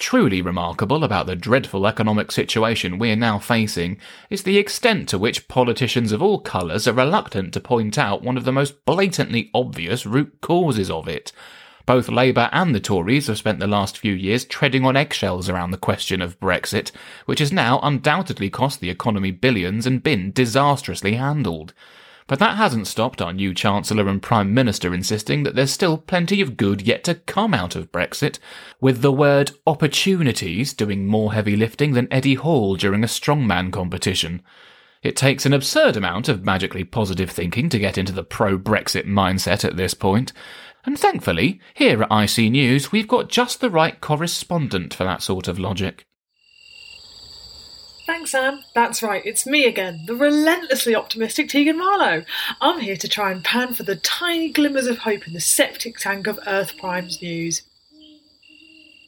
Truly 0.09 0.41
remarkable 0.41 1.03
about 1.03 1.27
the 1.27 1.35
dreadful 1.35 1.85
economic 1.85 2.31
situation 2.31 2.97
we're 2.97 3.15
now 3.15 3.37
facing 3.37 3.95
is 4.31 4.41
the 4.41 4.57
extent 4.57 5.07
to 5.07 5.19
which 5.19 5.47
politicians 5.47 6.11
of 6.11 6.19
all 6.19 6.39
colours 6.39 6.87
are 6.87 6.93
reluctant 6.93 7.53
to 7.53 7.59
point 7.59 7.95
out 7.95 8.23
one 8.23 8.35
of 8.35 8.43
the 8.43 8.51
most 8.51 8.83
blatantly 8.85 9.51
obvious 9.53 10.07
root 10.07 10.41
causes 10.41 10.89
of 10.89 11.07
it. 11.07 11.31
Both 11.85 12.09
Labour 12.09 12.49
and 12.51 12.73
the 12.73 12.79
Tories 12.79 13.27
have 13.27 13.37
spent 13.37 13.59
the 13.59 13.67
last 13.67 13.99
few 13.99 14.15
years 14.15 14.45
treading 14.45 14.83
on 14.83 14.97
eggshells 14.97 15.47
around 15.47 15.69
the 15.69 15.77
question 15.77 16.23
of 16.23 16.39
Brexit, 16.39 16.89
which 17.27 17.37
has 17.37 17.53
now 17.53 17.79
undoubtedly 17.83 18.49
cost 18.49 18.79
the 18.79 18.89
economy 18.89 19.29
billions 19.29 19.85
and 19.85 20.01
been 20.01 20.31
disastrously 20.31 21.17
handled. 21.17 21.71
But 22.29 22.37
that 22.37 22.57
hasn't 22.57 22.85
stopped 22.85 23.23
our 23.23 23.33
new 23.33 23.55
Chancellor 23.55 24.07
and 24.07 24.21
Prime 24.21 24.53
Minister 24.53 24.93
insisting 24.93 25.41
that 25.41 25.55
there's 25.55 25.71
still 25.71 25.97
plenty 25.97 26.41
of 26.41 26.57
good 26.57 26.83
yet 26.83 27.03
to 27.05 27.15
come 27.15 27.55
out 27.55 27.75
of 27.75 27.91
Brexit, 27.91 28.37
with 28.79 29.01
the 29.01 29.11
word 29.11 29.53
opportunities 29.65 30.71
doing 30.73 31.07
more 31.07 31.33
heavy 31.33 31.55
lifting 31.55 31.93
than 31.93 32.07
Eddie 32.13 32.35
Hall 32.35 32.75
during 32.75 33.03
a 33.03 33.07
strongman 33.07 33.73
competition. 33.73 34.43
It 35.01 35.15
takes 35.15 35.47
an 35.47 35.53
absurd 35.53 35.97
amount 35.97 36.29
of 36.29 36.45
magically 36.45 36.83
positive 36.83 37.31
thinking 37.31 37.67
to 37.69 37.79
get 37.79 37.97
into 37.97 38.13
the 38.13 38.23
pro 38.23 38.59
Brexit 38.59 39.07
mindset 39.07 39.65
at 39.65 39.75
this 39.75 39.95
point, 39.95 40.31
and 40.85 40.99
thankfully, 40.99 41.59
here 41.73 42.03
at 42.03 42.11
I 42.11 42.27
See 42.27 42.51
News, 42.51 42.91
we've 42.91 43.07
got 43.07 43.29
just 43.29 43.59
the 43.59 43.71
right 43.71 43.99
correspondent 43.99 44.93
for 44.93 45.03
that 45.03 45.23
sort 45.23 45.47
of 45.47 45.57
logic. 45.57 46.05
Thanks, 48.09 48.31
Sam. 48.31 48.61
That's 48.73 49.03
right, 49.03 49.21
it's 49.23 49.45
me 49.45 49.67
again, 49.67 50.01
the 50.07 50.15
relentlessly 50.15 50.95
optimistic 50.95 51.47
Tegan 51.47 51.77
Marlow. 51.77 52.25
I'm 52.59 52.79
here 52.79 52.97
to 52.97 53.07
try 53.07 53.31
and 53.31 53.43
pan 53.43 53.75
for 53.75 53.83
the 53.83 53.97
tiny 53.97 54.49
glimmers 54.49 54.87
of 54.87 54.97
hope 54.97 55.27
in 55.27 55.33
the 55.33 55.39
septic 55.39 55.99
tank 55.99 56.25
of 56.25 56.39
Earth 56.47 56.75
Prime's 56.79 57.21
news. 57.21 57.61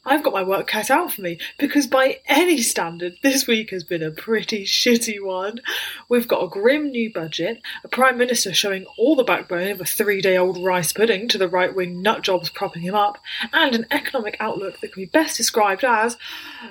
I've 0.04 0.24
got 0.24 0.32
my 0.32 0.42
work 0.42 0.66
cut 0.66 0.90
out 0.90 1.12
for 1.12 1.22
me 1.22 1.38
because, 1.58 1.86
by 1.86 2.18
any 2.26 2.60
standard, 2.60 3.18
this 3.22 3.46
week 3.46 3.70
has 3.70 3.84
been 3.84 4.02
a 4.02 4.10
pretty 4.10 4.64
shitty 4.64 5.24
one. 5.24 5.60
We've 6.08 6.26
got 6.26 6.42
a 6.42 6.48
grim 6.48 6.90
new 6.90 7.12
budget, 7.12 7.62
a 7.84 7.88
Prime 7.88 8.18
Minister 8.18 8.52
showing 8.52 8.84
all 8.98 9.14
the 9.14 9.22
backbone 9.22 9.70
of 9.70 9.80
a 9.80 9.84
three 9.84 10.20
day 10.20 10.36
old 10.36 10.58
rice 10.58 10.92
pudding 10.92 11.28
to 11.28 11.38
the 11.38 11.48
right 11.48 11.72
wing 11.74 12.02
nutjobs 12.02 12.52
propping 12.52 12.82
him 12.82 12.96
up, 12.96 13.18
and 13.52 13.76
an 13.76 13.86
economic 13.92 14.36
outlook 14.40 14.80
that 14.80 14.92
can 14.92 15.02
be 15.02 15.06
best 15.06 15.36
described 15.36 15.84
as 15.84 16.16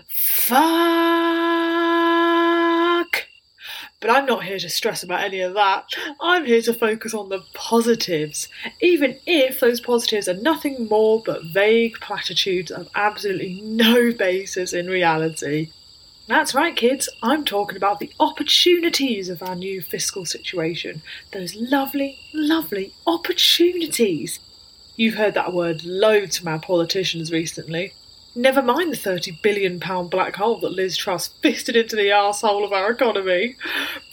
fuck. 0.08 0.62
But 4.02 4.10
I'm 4.10 4.26
not 4.26 4.44
here 4.44 4.58
to 4.58 4.70
stress 4.70 5.04
about 5.04 5.24
any 5.24 5.42
of 5.42 5.54
that. 5.54 5.86
I'm 6.20 6.46
here 6.46 6.62
to 6.64 6.74
focus 6.74 7.14
on 7.14 7.30
the 7.30 7.44
positives, 7.54 8.50
even 8.82 9.20
if 9.28 9.60
those 9.60 9.80
positives 9.80 10.28
are 10.28 10.34
nothing 10.34 10.88
more 10.90 11.22
but 11.24 11.44
vague 11.44 12.00
platitudes 12.02 12.72
of 12.72 12.90
absolutely 12.96 13.62
no 13.62 14.12
basis 14.12 14.74
in 14.74 14.88
reality. 14.88 15.70
That's 16.28 16.56
right, 16.56 16.76
kids, 16.76 17.10
I'm 17.22 17.46
talking 17.46 17.78
about 17.78 18.00
the 18.00 18.12
opportunities 18.20 19.30
of 19.30 19.44
our 19.44 19.56
new 19.56 19.82
fiscal 19.82 20.26
situation. 20.26 21.04
Those 21.32 21.56
lovely, 21.56 22.20
lovely 22.34 22.94
opportunities. 23.06 24.40
You've 24.96 25.16
heard 25.16 25.36
that 25.36 25.54
word 25.54 25.84
loads 25.84 26.38
from 26.38 26.48
our 26.48 26.60
politicians 26.60 27.32
recently. 27.32 27.94
Never 28.34 28.62
mind 28.62 28.94
the 28.94 28.98
£30 28.98 29.42
billion 29.42 29.78
black 30.08 30.38
hole 30.38 30.58
that 30.62 30.72
Liz 30.72 30.96
Truss 30.96 31.28
fisted 31.42 31.76
into 31.76 31.98
the 31.98 32.08
arsehole 32.08 32.64
of 32.64 32.72
our 32.72 32.90
economy. 32.90 33.58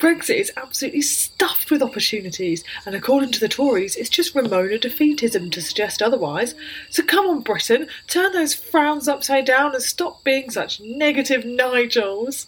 Brexit 0.00 0.40
is 0.40 0.52
absolutely 0.56 1.02
stuffed 1.02 1.70
with 1.70 1.84
opportunities, 1.84 2.64
and 2.84 2.96
according 2.96 3.30
to 3.30 3.38
the 3.38 3.48
Tories, 3.48 3.94
it's 3.94 4.08
just 4.08 4.34
Remoaner 4.34 4.80
defeatism 4.80 5.52
to 5.52 5.62
suggest 5.62 6.02
otherwise. 6.02 6.56
So 6.90 7.04
come 7.04 7.26
on, 7.26 7.42
Britain, 7.42 7.86
turn 8.08 8.32
those 8.32 8.54
frowns 8.54 9.06
upside 9.06 9.44
down 9.44 9.72
and 9.72 9.84
stop 9.84 10.24
being 10.24 10.50
such 10.50 10.80
negative 10.80 11.44
Nigels. 11.44 12.46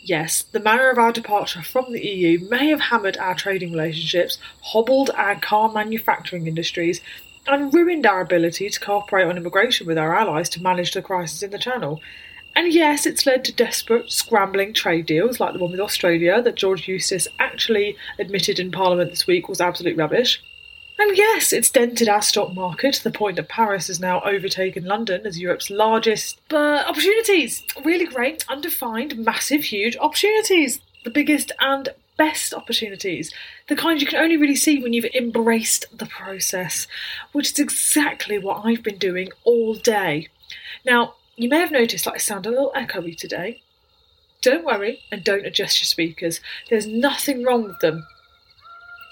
Yes, 0.00 0.42
the 0.42 0.60
manner 0.60 0.88
of 0.88 0.96
our 0.96 1.12
departure 1.12 1.62
from 1.62 1.92
the 1.92 2.00
EU 2.00 2.48
may 2.48 2.68
have 2.68 2.80
hammered 2.80 3.18
our 3.18 3.34
trading 3.34 3.72
relationships, 3.72 4.38
hobbled 4.62 5.10
our 5.10 5.38
car 5.38 5.70
manufacturing 5.70 6.46
industries, 6.46 7.02
and 7.46 7.72
ruined 7.72 8.06
our 8.06 8.20
ability 8.20 8.70
to 8.70 8.80
cooperate 8.80 9.24
on 9.24 9.36
immigration 9.36 9.86
with 9.86 9.98
our 9.98 10.14
allies 10.14 10.48
to 10.50 10.62
manage 10.62 10.92
the 10.92 11.02
crisis 11.02 11.42
in 11.42 11.50
the 11.50 11.58
Channel. 11.58 12.00
And 12.56 12.72
yes, 12.72 13.04
it's 13.04 13.26
led 13.26 13.44
to 13.44 13.52
desperate, 13.52 14.10
scrambling 14.10 14.74
trade 14.74 15.06
deals 15.06 15.40
like 15.40 15.52
the 15.52 15.58
one 15.58 15.72
with 15.72 15.80
Australia 15.80 16.40
that 16.42 16.54
George 16.54 16.86
Eustice 16.86 17.26
actually 17.38 17.96
admitted 18.18 18.60
in 18.60 18.70
Parliament 18.70 19.10
this 19.10 19.26
week 19.26 19.48
was 19.48 19.60
absolute 19.60 19.96
rubbish. 19.96 20.40
And 20.98 21.16
yes, 21.16 21.52
it's 21.52 21.70
dented 21.70 22.08
our 22.08 22.22
stock 22.22 22.54
market 22.54 22.94
to 22.94 23.04
the 23.04 23.10
point 23.10 23.36
that 23.36 23.48
Paris 23.48 23.88
has 23.88 23.98
now 23.98 24.20
overtaken 24.20 24.84
London 24.84 25.26
as 25.26 25.40
Europe's 25.40 25.68
largest. 25.68 26.40
But 26.48 26.86
opportunities! 26.86 27.64
Really 27.84 28.06
great, 28.06 28.44
undefined, 28.48 29.18
massive, 29.18 29.64
huge 29.64 29.96
opportunities. 29.96 30.80
The 31.02 31.10
biggest 31.10 31.50
and 31.58 31.88
best 32.16 32.54
opportunities, 32.54 33.32
the 33.68 33.76
kind 33.76 34.00
you 34.00 34.06
can 34.06 34.22
only 34.22 34.36
really 34.36 34.56
see 34.56 34.82
when 34.82 34.92
you've 34.92 35.04
embraced 35.06 35.86
the 35.96 36.06
process, 36.06 36.86
which 37.32 37.52
is 37.52 37.58
exactly 37.58 38.38
what 38.38 38.64
I've 38.64 38.82
been 38.82 38.98
doing 38.98 39.30
all 39.44 39.74
day. 39.74 40.28
Now, 40.84 41.14
you 41.36 41.48
may 41.48 41.58
have 41.58 41.72
noticed 41.72 42.04
that 42.04 42.14
I 42.14 42.18
sound 42.18 42.46
a 42.46 42.50
little 42.50 42.72
echoey 42.76 43.16
today. 43.16 43.62
Don't 44.42 44.64
worry 44.64 45.00
and 45.10 45.24
don't 45.24 45.46
adjust 45.46 45.80
your 45.80 45.86
speakers, 45.86 46.40
there's 46.68 46.86
nothing 46.86 47.44
wrong 47.44 47.64
with 47.64 47.80
them. 47.80 48.06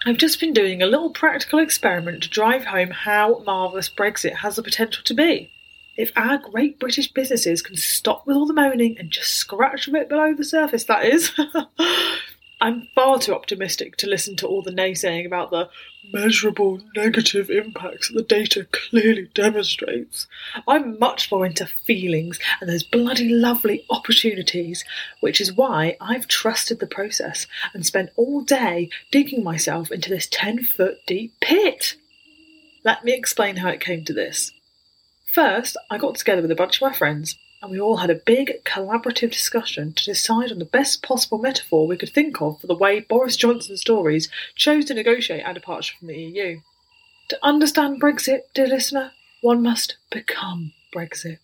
I've 0.04 0.18
just 0.18 0.40
been 0.40 0.52
doing 0.52 0.82
a 0.82 0.86
little 0.86 1.10
practical 1.10 1.60
experiment 1.60 2.24
to 2.24 2.28
drive 2.28 2.64
home 2.64 2.90
how 2.90 3.42
marvellous 3.46 3.88
Brexit 3.88 4.34
has 4.36 4.56
the 4.56 4.62
potential 4.62 5.02
to 5.04 5.14
be. 5.14 5.50
If 5.96 6.10
our 6.16 6.38
great 6.38 6.80
British 6.80 7.12
businesses 7.12 7.62
can 7.62 7.76
stop 7.76 8.26
with 8.26 8.36
all 8.36 8.46
the 8.46 8.54
moaning 8.54 8.96
and 8.98 9.10
just 9.10 9.34
scratch 9.34 9.86
a 9.86 9.92
bit 9.92 10.08
below 10.08 10.34
the 10.34 10.44
surface, 10.44 10.84
that 10.84 11.04
is, 11.04 11.32
I'm 12.62 12.86
far 12.94 13.18
too 13.18 13.34
optimistic 13.34 13.96
to 13.96 14.08
listen 14.08 14.36
to 14.36 14.46
all 14.46 14.62
the 14.62 14.70
naysaying 14.70 15.26
about 15.26 15.50
the 15.50 15.68
measurable 16.12 16.80
negative 16.94 17.50
impacts 17.50 18.06
that 18.06 18.14
the 18.14 18.22
data 18.22 18.68
clearly 18.70 19.28
demonstrates. 19.34 20.28
I'm 20.68 20.96
much 21.00 21.28
more 21.32 21.44
into 21.44 21.66
feelings 21.66 22.38
and 22.60 22.70
those 22.70 22.84
bloody 22.84 23.28
lovely 23.28 23.84
opportunities, 23.90 24.84
which 25.18 25.40
is 25.40 25.52
why 25.52 25.96
I've 26.00 26.28
trusted 26.28 26.78
the 26.78 26.86
process 26.86 27.48
and 27.74 27.84
spent 27.84 28.10
all 28.14 28.42
day 28.42 28.90
digging 29.10 29.42
myself 29.42 29.90
into 29.90 30.08
this 30.08 30.28
10 30.30 30.62
foot 30.62 30.98
deep 31.04 31.34
pit. 31.40 31.96
Let 32.84 33.04
me 33.04 33.12
explain 33.12 33.56
how 33.56 33.70
it 33.70 33.80
came 33.80 34.04
to 34.04 34.12
this. 34.12 34.52
First, 35.32 35.76
I 35.90 35.98
got 35.98 36.14
together 36.14 36.42
with 36.42 36.52
a 36.52 36.56
bunch 36.56 36.76
of 36.76 36.82
my 36.82 36.96
friends 36.96 37.36
and 37.62 37.70
we 37.70 37.80
all 37.80 37.98
had 37.98 38.10
a 38.10 38.14
big 38.16 38.64
collaborative 38.64 39.30
discussion 39.30 39.92
to 39.92 40.04
decide 40.04 40.50
on 40.50 40.58
the 40.58 40.64
best 40.64 41.02
possible 41.02 41.38
metaphor 41.38 41.86
we 41.86 41.96
could 41.96 42.10
think 42.10 42.42
of 42.42 42.60
for 42.60 42.66
the 42.66 42.74
way 42.74 42.98
Boris 42.98 43.36
Johnson's 43.36 43.84
Tories 43.84 44.28
chose 44.56 44.84
to 44.86 44.94
negotiate 44.94 45.44
our 45.44 45.54
departure 45.54 45.94
from 45.96 46.08
the 46.08 46.18
EU. 46.18 46.60
To 47.28 47.38
understand 47.40 48.02
Brexit, 48.02 48.42
dear 48.52 48.66
listener, 48.66 49.12
one 49.42 49.62
must 49.62 49.96
become 50.10 50.72
Brexit. 50.94 51.38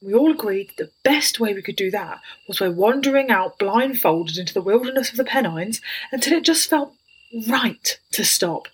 We 0.00 0.14
all 0.14 0.32
agreed 0.32 0.70
that 0.70 0.84
the 0.84 0.90
best 1.04 1.38
way 1.38 1.52
we 1.52 1.62
could 1.62 1.76
do 1.76 1.90
that 1.90 2.20
was 2.48 2.58
by 2.58 2.68
wandering 2.68 3.30
out 3.30 3.58
blindfolded 3.58 4.38
into 4.38 4.54
the 4.54 4.62
wilderness 4.62 5.10
of 5.10 5.16
the 5.16 5.24
Pennines 5.24 5.80
until 6.10 6.32
it 6.32 6.44
just 6.44 6.68
felt 6.68 6.94
right 7.48 7.98
to 8.12 8.24
stop. 8.24 8.68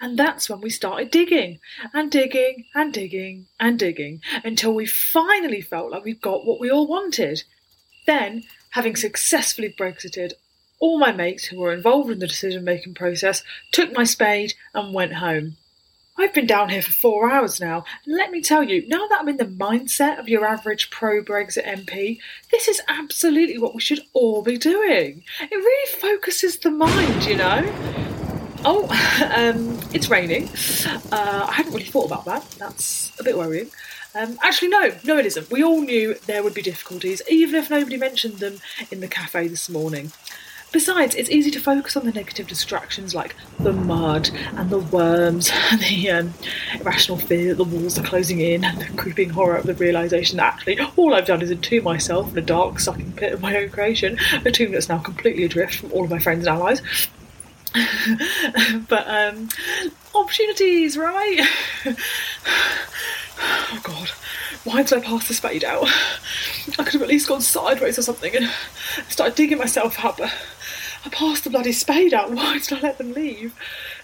And 0.00 0.18
that's 0.18 0.48
when 0.48 0.60
we 0.60 0.70
started 0.70 1.10
digging 1.10 1.58
and 1.92 2.10
digging 2.10 2.66
and 2.74 2.92
digging 2.92 3.46
and 3.58 3.78
digging 3.78 4.20
until 4.44 4.72
we 4.72 4.86
finally 4.86 5.60
felt 5.60 5.90
like 5.90 6.04
we'd 6.04 6.20
got 6.20 6.46
what 6.46 6.60
we 6.60 6.70
all 6.70 6.86
wanted. 6.86 7.42
Then, 8.06 8.44
having 8.70 8.94
successfully 8.94 9.74
Brexited, 9.76 10.34
all 10.78 11.00
my 11.00 11.10
mates 11.10 11.46
who 11.46 11.58
were 11.58 11.72
involved 11.72 12.10
in 12.10 12.20
the 12.20 12.28
decision 12.28 12.64
making 12.64 12.94
process 12.94 13.42
took 13.72 13.92
my 13.92 14.04
spade 14.04 14.54
and 14.72 14.94
went 14.94 15.14
home. 15.14 15.56
I've 16.16 16.34
been 16.34 16.46
down 16.46 16.68
here 16.68 16.82
for 16.82 16.90
four 16.90 17.30
hours 17.30 17.60
now, 17.60 17.84
and 18.04 18.16
let 18.16 18.32
me 18.32 18.40
tell 18.40 18.64
you, 18.64 18.86
now 18.88 19.06
that 19.06 19.20
I'm 19.20 19.28
in 19.28 19.36
the 19.36 19.44
mindset 19.44 20.18
of 20.18 20.28
your 20.28 20.44
average 20.44 20.90
pro 20.90 21.22
Brexit 21.22 21.64
MP, 21.64 22.18
this 22.50 22.66
is 22.66 22.82
absolutely 22.88 23.56
what 23.56 23.74
we 23.74 23.80
should 23.80 24.00
all 24.14 24.42
be 24.42 24.58
doing. 24.58 25.22
It 25.40 25.54
really 25.54 25.92
focuses 25.92 26.58
the 26.58 26.72
mind, 26.72 27.24
you 27.24 27.36
know? 27.36 28.17
Oh, 28.64 28.84
um, 29.36 29.78
it's 29.92 30.08
raining. 30.08 30.48
Uh, 31.12 31.46
I 31.48 31.52
hadn't 31.52 31.72
really 31.72 31.84
thought 31.84 32.06
about 32.06 32.24
that. 32.24 32.48
That's 32.58 33.12
a 33.18 33.24
bit 33.24 33.36
worrying. 33.36 33.70
Um, 34.14 34.38
actually, 34.42 34.68
no, 34.68 34.92
no, 35.04 35.18
it 35.18 35.26
isn't. 35.26 35.50
We 35.50 35.62
all 35.62 35.80
knew 35.80 36.14
there 36.26 36.42
would 36.42 36.54
be 36.54 36.62
difficulties, 36.62 37.22
even 37.28 37.54
if 37.54 37.70
nobody 37.70 37.96
mentioned 37.96 38.38
them 38.38 38.58
in 38.90 39.00
the 39.00 39.08
cafe 39.08 39.48
this 39.48 39.68
morning. 39.68 40.12
Besides, 40.70 41.14
it's 41.14 41.30
easy 41.30 41.50
to 41.52 41.60
focus 41.60 41.96
on 41.96 42.04
the 42.04 42.12
negative 42.12 42.46
distractions 42.46 43.14
like 43.14 43.34
the 43.58 43.72
mud 43.72 44.28
and 44.54 44.68
the 44.68 44.80
worms 44.80 45.50
and 45.70 45.80
the 45.80 46.10
um, 46.10 46.34
irrational 46.78 47.16
fear 47.16 47.54
that 47.54 47.54
the 47.54 47.64
walls 47.64 47.98
are 47.98 48.02
closing 48.02 48.40
in 48.40 48.64
and 48.64 48.78
the 48.78 48.96
creeping 48.96 49.30
horror 49.30 49.56
of 49.56 49.66
the 49.66 49.74
realisation 49.74 50.36
that 50.36 50.54
actually 50.54 50.78
all 50.96 51.14
I've 51.14 51.26
done 51.26 51.40
is 51.40 51.50
entomb 51.50 51.84
myself 51.84 52.32
in 52.32 52.38
a 52.38 52.42
dark, 52.42 52.80
sucking 52.80 53.12
pit 53.12 53.32
of 53.32 53.40
my 53.40 53.56
own 53.56 53.70
creation, 53.70 54.18
a 54.44 54.50
tomb 54.50 54.72
that's 54.72 54.90
now 54.90 54.98
completely 54.98 55.44
adrift 55.44 55.76
from 55.76 55.92
all 55.92 56.04
of 56.04 56.10
my 56.10 56.18
friends 56.18 56.46
and 56.46 56.56
allies. 56.56 56.82
but 58.88 59.08
um, 59.08 59.48
opportunities, 60.14 60.96
right? 60.96 61.46
oh 63.40 63.80
god, 63.82 64.08
why 64.64 64.82
did 64.82 64.98
I 64.98 65.00
pass 65.00 65.28
the 65.28 65.34
spade 65.34 65.64
out? 65.64 65.86
I 66.78 66.84
could 66.84 66.94
have 66.94 67.02
at 67.02 67.08
least 67.08 67.28
gone 67.28 67.40
sideways 67.40 67.98
or 67.98 68.02
something 68.02 68.34
and 68.34 68.50
started 69.08 69.34
digging 69.34 69.58
myself 69.58 70.04
up. 70.04 70.20
I 70.20 71.08
passed 71.10 71.44
the 71.44 71.50
bloody 71.50 71.72
spade 71.72 72.12
out. 72.12 72.30
Why 72.34 72.58
did 72.58 72.72
I 72.72 72.80
let 72.80 72.98
them 72.98 73.12
leave? 73.12 73.54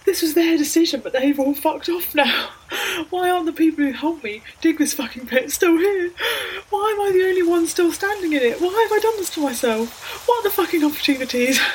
This 0.05 0.21
was 0.21 0.35
their 0.35 0.59
decision, 0.59 1.01
but 1.03 1.15
they've 1.15 1.39
all 1.41 1.55
fucked 1.55 1.89
off 1.89 2.15
now. 2.15 2.51
Why 3.11 3.31
aren't 3.31 3.47
the 3.47 3.53
people 3.53 3.85
who 3.85 3.93
helped 3.93 4.23
me 4.23 4.43
dig 4.61 4.77
this 4.79 4.93
fucking 4.95 5.27
pit 5.27 5.51
still 5.51 5.79
here? 5.79 6.11
Why 6.69 6.95
am 6.95 7.01
I 7.01 7.13
the 7.13 7.27
only 7.27 7.43
one 7.43 7.67
still 7.67 7.91
standing 7.91 8.33
in 8.33 8.43
it? 8.43 8.61
Why 8.61 8.69
have 8.83 8.93
I 8.93 9.01
done 9.01 9.17
this 9.17 9.31
to 9.31 9.41
myself? 9.41 10.29
What 10.29 10.41
are 10.41 10.49
the 10.49 10.55
fucking 10.55 10.85
opportunities? 10.85 11.61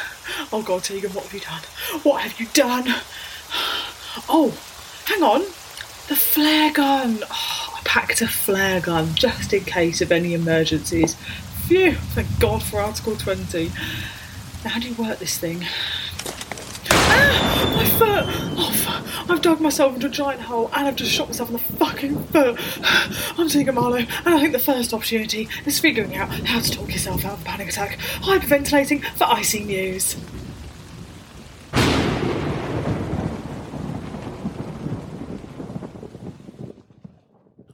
Oh 0.53 0.61
god, 0.61 0.83
Tegan, 0.83 1.11
what 1.13 1.23
have 1.25 1.33
you 1.33 1.39
done? 1.39 1.61
What 2.03 2.21
have 2.21 2.39
you 2.39 2.45
done? 2.53 2.85
Oh, 4.27 4.55
hang 5.05 5.23
on. 5.23 5.41
The 6.07 6.15
flare 6.15 6.71
gun. 6.71 7.19
Oh, 7.23 7.73
I 7.77 7.81
packed 7.83 8.21
a 8.21 8.27
flare 8.27 8.79
gun 8.79 9.15
just 9.15 9.53
in 9.53 9.63
case 9.65 10.01
of 10.01 10.11
any 10.11 10.35
emergencies. 10.35 11.15
Phew, 11.67 11.93
thank 11.93 12.27
God 12.39 12.61
for 12.61 12.79
Article 12.79 13.15
20. 13.15 13.71
Now, 14.63 14.69
how 14.69 14.79
do 14.79 14.87
you 14.87 14.95
work 14.95 15.17
this 15.17 15.37
thing? 15.37 15.65
My 17.29 17.85
foot! 17.97 18.25
Oh, 18.57 18.71
fuck. 18.75 19.29
I've 19.29 19.41
dug 19.41 19.61
myself 19.61 19.93
into 19.95 20.07
a 20.07 20.09
giant 20.09 20.41
hole 20.41 20.71
and 20.73 20.87
I've 20.87 20.95
just 20.95 21.11
shot 21.11 21.27
myself 21.27 21.49
in 21.49 21.53
the 21.53 21.59
fucking 21.59 22.23
foot. 22.25 22.59
I'm 23.37 23.47
Tegan 23.47 23.75
Marlow, 23.75 23.97
and 23.97 24.35
I 24.35 24.39
think 24.39 24.53
the 24.53 24.59
first 24.59 24.93
opportunity 24.93 25.47
is 25.65 25.79
figuring 25.79 26.15
out 26.15 26.29
how 26.29 26.59
to 26.59 26.71
talk 26.71 26.91
yourself 26.91 27.23
out 27.25 27.33
of 27.33 27.41
a 27.41 27.45
panic 27.45 27.69
attack. 27.69 27.99
Hyperventilating 27.99 29.03
for 29.15 29.25
I 29.25 29.43
See 29.43 29.63
News. 29.63 30.15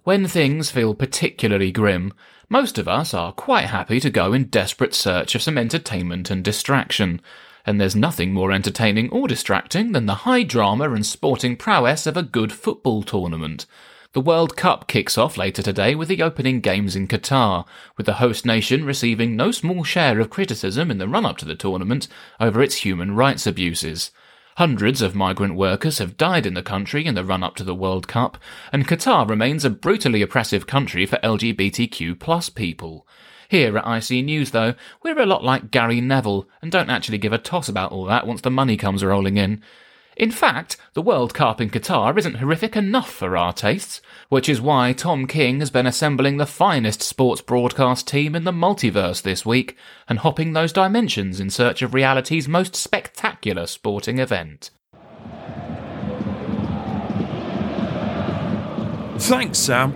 When 0.03 0.27
things 0.27 0.69
feel 0.69 0.93
particularly 0.93 1.71
grim, 1.71 2.13
most 2.47 2.77
of 2.77 2.87
us 2.87 3.11
are 3.13 3.31
quite 3.31 3.65
happy 3.65 3.99
to 4.01 4.11
go 4.11 4.33
in 4.33 4.45
desperate 4.45 4.93
search 4.93 5.33
of 5.33 5.41
some 5.41 5.57
entertainment 5.57 6.29
and 6.29 6.43
distraction. 6.43 7.21
And 7.65 7.81
there's 7.81 7.95
nothing 7.95 8.33
more 8.33 8.51
entertaining 8.51 9.09
or 9.09 9.27
distracting 9.27 9.91
than 9.91 10.05
the 10.05 10.23
high 10.25 10.43
drama 10.43 10.91
and 10.91 11.05
sporting 11.05 11.57
prowess 11.57 12.05
of 12.05 12.15
a 12.15 12.23
good 12.23 12.51
football 12.51 13.01
tournament. 13.01 13.65
The 14.13 14.21
World 14.21 14.55
Cup 14.55 14.87
kicks 14.87 15.17
off 15.17 15.35
later 15.35 15.61
today 15.61 15.93
with 15.93 16.07
the 16.07 16.21
opening 16.21 16.61
games 16.61 16.95
in 16.95 17.05
Qatar, 17.05 17.65
with 17.97 18.05
the 18.05 18.13
host 18.13 18.45
nation 18.45 18.85
receiving 18.85 19.35
no 19.35 19.51
small 19.51 19.83
share 19.83 20.21
of 20.21 20.29
criticism 20.29 20.89
in 20.89 20.99
the 20.99 21.07
run 21.07 21.25
up 21.25 21.37
to 21.39 21.45
the 21.45 21.53
tournament 21.53 22.07
over 22.39 22.63
its 22.63 22.75
human 22.75 23.15
rights 23.15 23.45
abuses. 23.45 24.11
Hundreds 24.55 25.01
of 25.01 25.15
migrant 25.15 25.55
workers 25.55 25.97
have 25.97 26.15
died 26.15 26.45
in 26.45 26.53
the 26.53 26.63
country 26.63 27.05
in 27.05 27.13
the 27.13 27.25
run 27.25 27.43
up 27.43 27.57
to 27.57 27.63
the 27.65 27.75
World 27.75 28.07
Cup, 28.07 28.37
and 28.71 28.87
Qatar 28.87 29.29
remains 29.29 29.65
a 29.65 29.69
brutally 29.69 30.21
oppressive 30.21 30.65
country 30.65 31.05
for 31.05 31.17
LGBTQ 31.17 32.17
plus 32.17 32.47
people. 32.47 33.05
Here 33.49 33.77
at 33.77 33.87
I 33.87 33.99
See 33.99 34.21
News, 34.21 34.51
though, 34.51 34.75
we're 35.03 35.19
a 35.19 35.25
lot 35.25 35.43
like 35.43 35.71
Gary 35.71 36.01
Neville 36.01 36.47
and 36.61 36.71
don't 36.71 36.89
actually 36.89 37.17
give 37.17 37.33
a 37.33 37.37
toss 37.37 37.69
about 37.69 37.91
all 37.91 38.05
that 38.05 38.27
once 38.27 38.41
the 38.41 38.51
money 38.51 38.77
comes 38.77 39.03
rolling 39.03 39.37
in. 39.37 39.61
In 40.17 40.31
fact, 40.31 40.77
the 40.93 41.01
World 41.01 41.33
Cup 41.33 41.59
in 41.59 41.69
Qatar 41.69 42.17
isn't 42.17 42.35
horrific 42.35 42.77
enough 42.77 43.11
for 43.11 43.35
our 43.35 43.51
tastes, 43.51 44.01
which 44.29 44.47
is 44.47 44.61
why 44.61 44.93
Tom 44.93 45.27
King 45.27 45.59
has 45.59 45.69
been 45.69 45.85
assembling 45.85 46.37
the 46.37 46.45
finest 46.45 47.01
sports 47.01 47.41
broadcast 47.41 48.07
team 48.07 48.33
in 48.33 48.45
the 48.45 48.53
multiverse 48.53 49.21
this 49.21 49.45
week 49.45 49.75
and 50.07 50.19
hopping 50.19 50.53
those 50.53 50.71
dimensions 50.71 51.41
in 51.41 51.49
search 51.49 51.81
of 51.81 51.93
reality's 51.93 52.47
most 52.47 52.75
spectacular 52.75 53.67
sporting 53.67 54.19
event. 54.19 54.69
Thanks, 59.17 59.59
Sam. 59.59 59.93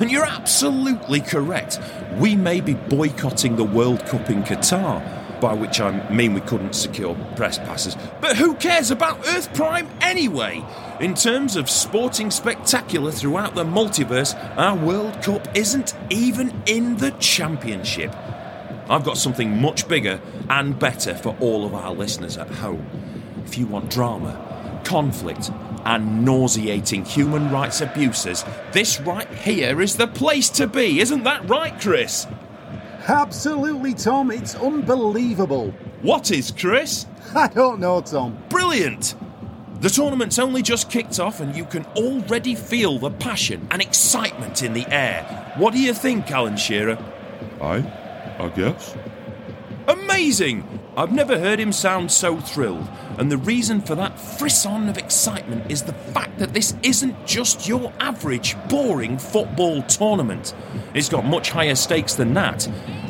And 0.00 0.10
you're 0.10 0.24
absolutely 0.24 1.20
correct. 1.20 1.78
We 2.16 2.34
may 2.34 2.60
be 2.60 2.74
boycotting 2.74 3.56
the 3.56 3.64
World 3.64 4.04
Cup 4.06 4.30
in 4.30 4.42
Qatar, 4.42 5.40
by 5.40 5.52
which 5.52 5.80
I 5.80 6.10
mean 6.10 6.34
we 6.34 6.40
couldn't 6.40 6.74
secure 6.74 7.14
press 7.36 7.58
passes. 7.58 7.96
But 8.20 8.36
who 8.36 8.54
cares 8.54 8.90
about 8.90 9.26
Earth 9.28 9.52
Prime 9.54 9.88
anyway? 10.00 10.64
In 11.00 11.14
terms 11.14 11.54
of 11.54 11.70
sporting 11.70 12.30
spectacular 12.30 13.12
throughout 13.12 13.54
the 13.54 13.64
multiverse, 13.64 14.34
our 14.56 14.76
World 14.76 15.22
Cup 15.22 15.46
isn't 15.56 15.94
even 16.10 16.62
in 16.66 16.96
the 16.96 17.12
Championship. 17.12 18.14
I've 18.90 19.04
got 19.04 19.18
something 19.18 19.60
much 19.60 19.86
bigger 19.86 20.20
and 20.48 20.78
better 20.78 21.14
for 21.14 21.36
all 21.40 21.66
of 21.66 21.74
our 21.74 21.92
listeners 21.92 22.36
at 22.38 22.48
home. 22.48 22.86
If 23.44 23.58
you 23.58 23.66
want 23.66 23.90
drama, 23.90 24.80
conflict, 24.84 25.50
and 25.88 26.22
nauseating 26.22 27.02
human 27.02 27.50
rights 27.50 27.80
abuses, 27.80 28.44
this 28.72 29.00
right 29.00 29.28
here 29.36 29.80
is 29.80 29.96
the 29.96 30.06
place 30.06 30.50
to 30.50 30.66
be. 30.66 31.00
Isn't 31.00 31.24
that 31.24 31.48
right, 31.48 31.80
Chris? 31.80 32.26
Absolutely, 33.08 33.94
Tom. 33.94 34.30
It's 34.30 34.54
unbelievable. 34.54 35.70
What 36.02 36.30
is, 36.30 36.50
Chris? 36.50 37.06
I 37.34 37.48
don't 37.48 37.80
know, 37.80 38.02
Tom. 38.02 38.36
Brilliant! 38.50 39.14
The 39.80 39.88
tournament's 39.88 40.38
only 40.38 40.60
just 40.60 40.90
kicked 40.90 41.18
off, 41.18 41.40
and 41.40 41.56
you 41.56 41.64
can 41.64 41.86
already 41.96 42.54
feel 42.54 42.98
the 42.98 43.10
passion 43.10 43.66
and 43.70 43.80
excitement 43.80 44.62
in 44.62 44.74
the 44.74 44.86
air. 44.92 45.54
What 45.56 45.72
do 45.72 45.80
you 45.80 45.94
think, 45.94 46.30
Alan 46.30 46.58
Shearer? 46.58 46.98
I, 47.62 47.76
I 48.38 48.48
guess. 48.50 48.94
Amazing! 50.10 50.64
I've 50.96 51.12
never 51.12 51.38
heard 51.38 51.60
him 51.60 51.70
sound 51.70 52.10
so 52.10 52.40
thrilled, 52.40 52.88
and 53.18 53.30
the 53.30 53.36
reason 53.36 53.82
for 53.82 53.94
that 53.96 54.18
frisson 54.18 54.88
of 54.88 54.96
excitement 54.96 55.70
is 55.70 55.82
the 55.82 55.92
fact 55.92 56.38
that 56.38 56.54
this 56.54 56.74
isn't 56.82 57.26
just 57.26 57.68
your 57.68 57.92
average 58.00 58.56
boring 58.70 59.18
football 59.18 59.82
tournament. 59.82 60.54
It's 60.94 61.10
got 61.10 61.26
much 61.26 61.50
higher 61.50 61.74
stakes 61.74 62.14
than 62.14 62.32
that. 62.34 62.66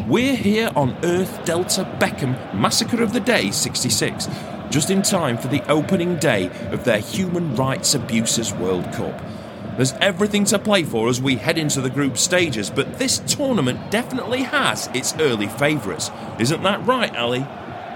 We're 0.09 0.35
here 0.35 0.73
on 0.75 0.99
Earth 1.05 1.45
Delta 1.45 1.85
Beckham 2.01 2.35
Massacre 2.53 3.01
of 3.01 3.13
the 3.13 3.21
Day 3.21 3.53
66, 3.53 4.29
just 4.69 4.91
in 4.91 5.03
time 5.03 5.39
for 5.39 5.47
the 5.47 5.65
opening 5.71 6.17
day 6.17 6.51
of 6.73 6.83
their 6.83 6.99
Human 6.99 7.55
Rights 7.55 7.95
Abuses 7.95 8.53
World 8.53 8.93
Cup. 8.93 9.23
There's 9.79 9.93
everything 10.01 10.45
to 10.47 10.59
play 10.59 10.83
for 10.83 11.09
as 11.09 11.23
we 11.23 11.37
head 11.37 11.57
into 11.57 11.81
the 11.81 11.89
group 11.89 12.19
stages, 12.19 12.69
but 12.69 12.99
this 12.99 13.21
tournament 13.21 13.93
definitely 13.93 14.43
has 14.43 14.89
its 14.89 15.15
early 15.21 15.47
favourites. 15.47 16.11
Isn't 16.41 16.65
that 16.65 16.85
right, 16.85 17.15
Ali? 17.17 17.47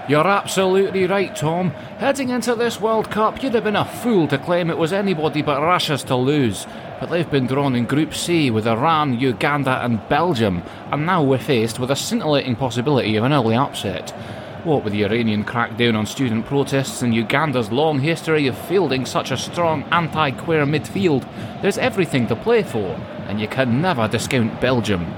You're 0.07 0.25
absolutely 0.25 1.07
right, 1.07 1.35
Tom. 1.35 1.71
Heading 1.97 2.29
into 2.29 2.55
this 2.55 2.79
World 2.79 3.11
Cup, 3.11 3.43
you'd 3.43 3.53
have 3.55 3.65
been 3.65 3.75
a 3.75 3.83
fool 3.83 4.29
to 4.29 4.37
claim 4.37 4.69
it 4.69 4.77
was 4.77 4.93
anybody 4.93 5.41
but 5.41 5.61
Russia's 5.61 6.05
to 6.05 6.15
lose. 6.15 6.65
But 7.01 7.09
they've 7.09 7.29
been 7.29 7.47
drawn 7.47 7.75
in 7.75 7.85
Group 7.85 8.13
C 8.13 8.49
with 8.49 8.65
Iran, 8.65 9.19
Uganda, 9.19 9.83
and 9.83 10.07
Belgium, 10.07 10.63
and 10.89 11.05
now 11.05 11.21
we're 11.21 11.37
faced 11.37 11.79
with 11.79 11.91
a 11.91 11.97
scintillating 11.97 12.55
possibility 12.55 13.17
of 13.17 13.25
an 13.25 13.33
early 13.33 13.55
upset. 13.55 14.13
What 14.63 14.85
with 14.85 14.93
the 14.93 15.03
Iranian 15.03 15.43
crackdown 15.43 15.97
on 15.97 16.05
student 16.05 16.45
protests 16.45 17.01
and 17.01 17.13
Uganda's 17.13 17.69
long 17.69 17.99
history 17.99 18.47
of 18.47 18.57
fielding 18.57 19.05
such 19.05 19.29
a 19.29 19.35
strong 19.35 19.83
anti 19.91 20.31
queer 20.31 20.65
midfield, 20.65 21.27
there's 21.61 21.77
everything 21.77 22.27
to 22.27 22.35
play 22.37 22.63
for, 22.63 22.95
and 23.27 23.41
you 23.41 23.49
can 23.49 23.81
never 23.81 24.07
discount 24.07 24.61
Belgium. 24.61 25.13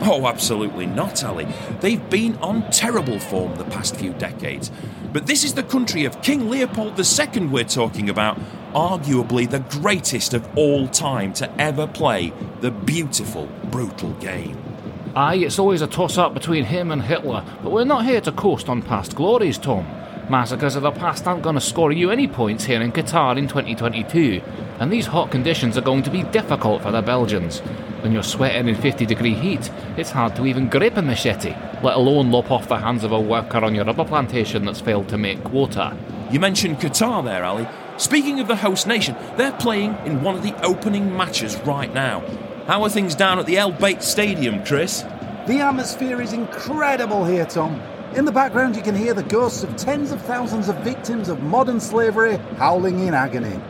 Oh, 0.00 0.26
absolutely 0.26 0.86
not, 0.86 1.22
Ali. 1.22 1.46
They've 1.80 2.08
been 2.08 2.38
on 2.38 2.70
terrible 2.70 3.18
form 3.18 3.56
the 3.56 3.64
past 3.64 3.94
few 3.94 4.14
decades. 4.14 4.70
But 5.12 5.26
this 5.26 5.44
is 5.44 5.52
the 5.52 5.62
country 5.62 6.06
of 6.06 6.22
King 6.22 6.48
Leopold 6.48 6.98
II 6.98 7.48
we're 7.48 7.64
talking 7.64 8.08
about, 8.08 8.38
arguably 8.72 9.50
the 9.50 9.60
greatest 9.80 10.32
of 10.32 10.48
all 10.56 10.88
time 10.88 11.34
to 11.34 11.60
ever 11.60 11.86
play 11.86 12.32
the 12.62 12.70
beautiful, 12.70 13.50
brutal 13.64 14.14
game. 14.14 14.71
Aye, 15.14 15.34
it's 15.44 15.58
always 15.58 15.82
a 15.82 15.86
toss 15.86 16.16
up 16.16 16.32
between 16.32 16.64
him 16.64 16.90
and 16.90 17.02
Hitler, 17.02 17.44
but 17.62 17.70
we're 17.70 17.84
not 17.84 18.06
here 18.06 18.22
to 18.22 18.32
coast 18.32 18.70
on 18.70 18.80
past 18.80 19.14
glories, 19.14 19.58
Tom. 19.58 19.86
Massacres 20.30 20.74
of 20.74 20.84
the 20.84 20.90
past 20.90 21.26
aren't 21.26 21.42
going 21.42 21.54
to 21.54 21.60
score 21.60 21.92
you 21.92 22.10
any 22.10 22.26
points 22.26 22.64
here 22.64 22.80
in 22.80 22.92
Qatar 22.92 23.36
in 23.36 23.46
2022, 23.46 24.40
and 24.80 24.90
these 24.90 25.04
hot 25.04 25.30
conditions 25.30 25.76
are 25.76 25.82
going 25.82 26.02
to 26.04 26.10
be 26.10 26.22
difficult 26.22 26.80
for 26.80 26.90
the 26.90 27.02
Belgians. 27.02 27.58
When 28.00 28.12
you're 28.12 28.22
sweating 28.22 28.68
in 28.68 28.74
50 28.74 29.04
degree 29.04 29.34
heat, 29.34 29.70
it's 29.98 30.10
hard 30.10 30.34
to 30.36 30.46
even 30.46 30.70
grip 30.70 30.96
a 30.96 31.02
machete, 31.02 31.54
let 31.82 31.96
alone 31.96 32.30
lop 32.30 32.50
off 32.50 32.68
the 32.68 32.78
hands 32.78 33.04
of 33.04 33.12
a 33.12 33.20
worker 33.20 33.58
on 33.58 33.74
your 33.74 33.84
rubber 33.84 34.06
plantation 34.06 34.64
that's 34.64 34.80
failed 34.80 35.10
to 35.10 35.18
make 35.18 35.44
quota. 35.44 35.94
You 36.30 36.40
mentioned 36.40 36.78
Qatar 36.78 37.22
there, 37.22 37.44
Ali. 37.44 37.68
Speaking 37.98 38.40
of 38.40 38.48
the 38.48 38.56
host 38.56 38.86
nation, 38.86 39.14
they're 39.36 39.52
playing 39.52 39.94
in 40.06 40.22
one 40.22 40.36
of 40.36 40.42
the 40.42 40.58
opening 40.64 41.14
matches 41.14 41.54
right 41.66 41.92
now. 41.92 42.24
How 42.66 42.84
are 42.84 42.88
things 42.88 43.16
down 43.16 43.40
at 43.40 43.46
the 43.46 43.58
Al 43.58 43.72
Bayt 43.72 44.02
Stadium, 44.02 44.64
Chris? 44.64 45.02
The 45.48 45.58
atmosphere 45.58 46.22
is 46.22 46.32
incredible 46.32 47.24
here, 47.24 47.44
Tom. 47.44 47.82
In 48.14 48.24
the 48.24 48.30
background, 48.30 48.76
you 48.76 48.82
can 48.82 48.94
hear 48.94 49.14
the 49.14 49.24
ghosts 49.24 49.64
of 49.64 49.76
tens 49.76 50.12
of 50.12 50.22
thousands 50.22 50.68
of 50.68 50.76
victims 50.76 51.28
of 51.28 51.42
modern 51.42 51.80
slavery 51.80 52.36
howling 52.58 53.00
in 53.00 53.14
agony. 53.14 53.60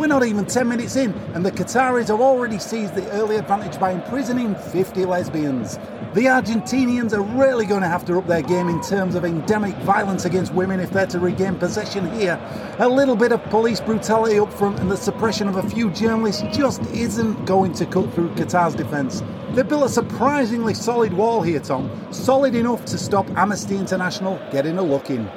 We're 0.00 0.06
not 0.06 0.24
even 0.24 0.46
10 0.46 0.66
minutes 0.66 0.96
in, 0.96 1.12
and 1.34 1.44
the 1.44 1.52
Qataris 1.52 2.08
have 2.08 2.22
already 2.22 2.58
seized 2.58 2.94
the 2.94 3.06
early 3.10 3.36
advantage 3.36 3.78
by 3.78 3.90
imprisoning 3.90 4.54
50 4.54 5.04
lesbians. 5.04 5.76
The 6.14 6.24
Argentinians 6.24 7.12
are 7.12 7.20
really 7.20 7.66
going 7.66 7.82
to 7.82 7.88
have 7.88 8.06
to 8.06 8.16
up 8.16 8.26
their 8.26 8.40
game 8.40 8.70
in 8.70 8.80
terms 8.80 9.14
of 9.14 9.26
endemic 9.26 9.76
violence 9.82 10.24
against 10.24 10.54
women 10.54 10.80
if 10.80 10.90
they're 10.90 11.06
to 11.08 11.20
regain 11.20 11.56
possession 11.56 12.10
here. 12.18 12.40
A 12.78 12.88
little 12.88 13.14
bit 13.14 13.30
of 13.30 13.44
police 13.50 13.78
brutality 13.78 14.38
up 14.38 14.50
front 14.54 14.80
and 14.80 14.90
the 14.90 14.96
suppression 14.96 15.48
of 15.48 15.56
a 15.56 15.68
few 15.68 15.90
journalists 15.90 16.44
just 16.56 16.80
isn't 16.94 17.44
going 17.44 17.74
to 17.74 17.84
cut 17.84 18.10
through 18.14 18.30
Qatar's 18.36 18.74
defence. 18.74 19.22
They 19.50 19.64
built 19.64 19.84
a 19.84 19.88
surprisingly 19.90 20.72
solid 20.72 21.12
wall 21.12 21.42
here, 21.42 21.60
Tom. 21.60 21.90
Solid 22.10 22.54
enough 22.54 22.86
to 22.86 22.96
stop 22.96 23.28
Amnesty 23.36 23.76
International 23.76 24.40
getting 24.50 24.78
a 24.78 24.82
look 24.82 25.10
in. 25.10 25.30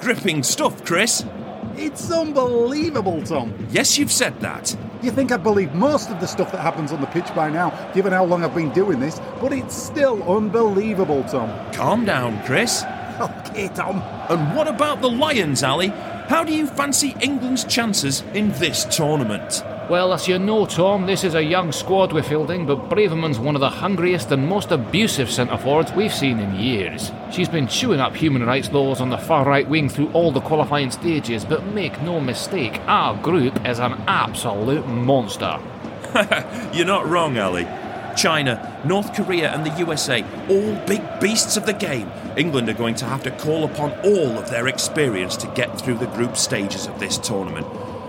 Gripping 0.00 0.42
stuff, 0.42 0.84
Chris. 0.84 1.24
It's 1.80 2.10
unbelievable, 2.10 3.22
Tom. 3.22 3.54
Yes, 3.70 3.96
you've 3.96 4.10
said 4.10 4.40
that. 4.40 4.76
You 5.00 5.12
think 5.12 5.30
I'd 5.30 5.44
believe 5.44 5.74
most 5.74 6.10
of 6.10 6.18
the 6.18 6.26
stuff 6.26 6.50
that 6.50 6.60
happens 6.60 6.90
on 6.90 7.00
the 7.00 7.06
pitch 7.06 7.32
by 7.36 7.48
now, 7.50 7.70
given 7.94 8.12
how 8.12 8.24
long 8.24 8.42
I've 8.44 8.54
been 8.54 8.72
doing 8.72 8.98
this, 8.98 9.20
but 9.40 9.52
it's 9.52 9.76
still 9.76 10.20
unbelievable, 10.24 11.22
Tom. 11.24 11.48
Calm 11.72 12.04
down, 12.04 12.42
Chris. 12.44 12.84
Okay, 13.18 13.66
Tom. 13.74 14.00
And 14.28 14.56
what 14.56 14.68
about 14.68 15.02
the 15.02 15.10
Lions, 15.10 15.64
Ali? 15.64 15.88
How 16.28 16.44
do 16.44 16.54
you 16.54 16.68
fancy 16.68 17.16
England's 17.20 17.64
chances 17.64 18.22
in 18.32 18.52
this 18.52 18.84
tournament? 18.96 19.64
Well, 19.88 20.12
as 20.12 20.28
you 20.28 20.38
know, 20.38 20.66
Tom, 20.66 21.06
this 21.06 21.24
is 21.24 21.34
a 21.34 21.42
young 21.42 21.72
squad 21.72 22.12
we're 22.12 22.22
fielding, 22.22 22.66
but 22.66 22.90
Braverman's 22.90 23.38
one 23.38 23.54
of 23.54 23.60
the 23.60 23.70
hungriest 23.70 24.30
and 24.30 24.46
most 24.46 24.70
abusive 24.70 25.30
centre 25.30 25.56
forwards 25.56 25.92
we've 25.92 26.12
seen 26.12 26.40
in 26.40 26.56
years. 26.56 27.10
She's 27.32 27.48
been 27.48 27.66
chewing 27.66 27.98
up 27.98 28.14
human 28.14 28.44
rights 28.44 28.70
laws 28.70 29.00
on 29.00 29.08
the 29.08 29.16
far 29.16 29.46
right 29.46 29.66
wing 29.66 29.88
through 29.88 30.10
all 30.10 30.30
the 30.30 30.42
qualifying 30.42 30.90
stages, 30.90 31.46
but 31.46 31.64
make 31.68 32.02
no 32.02 32.20
mistake, 32.20 32.78
our 32.86 33.16
group 33.22 33.66
is 33.66 33.78
an 33.78 33.94
absolute 34.06 34.86
monster. 34.86 35.58
You're 36.74 36.84
not 36.84 37.08
wrong, 37.08 37.38
Ali. 37.38 37.66
China, 38.14 38.78
North 38.84 39.14
Korea, 39.14 39.54
and 39.54 39.64
the 39.64 39.78
USA, 39.78 40.22
all 40.50 40.74
big 40.86 41.02
beasts 41.18 41.56
of 41.56 41.64
the 41.64 41.72
game. 41.72 42.12
England 42.36 42.68
are 42.68 42.74
going 42.74 42.96
to 42.96 43.06
have 43.06 43.22
to 43.22 43.30
call 43.30 43.64
upon 43.64 43.92
all 44.04 44.36
of 44.36 44.50
their 44.50 44.68
experience 44.68 45.34
to 45.38 45.46
get 45.54 45.80
through 45.80 45.96
the 45.96 46.08
group 46.08 46.36
stages 46.36 46.86
of 46.86 47.00
this 47.00 47.16
tournament. 47.16 47.66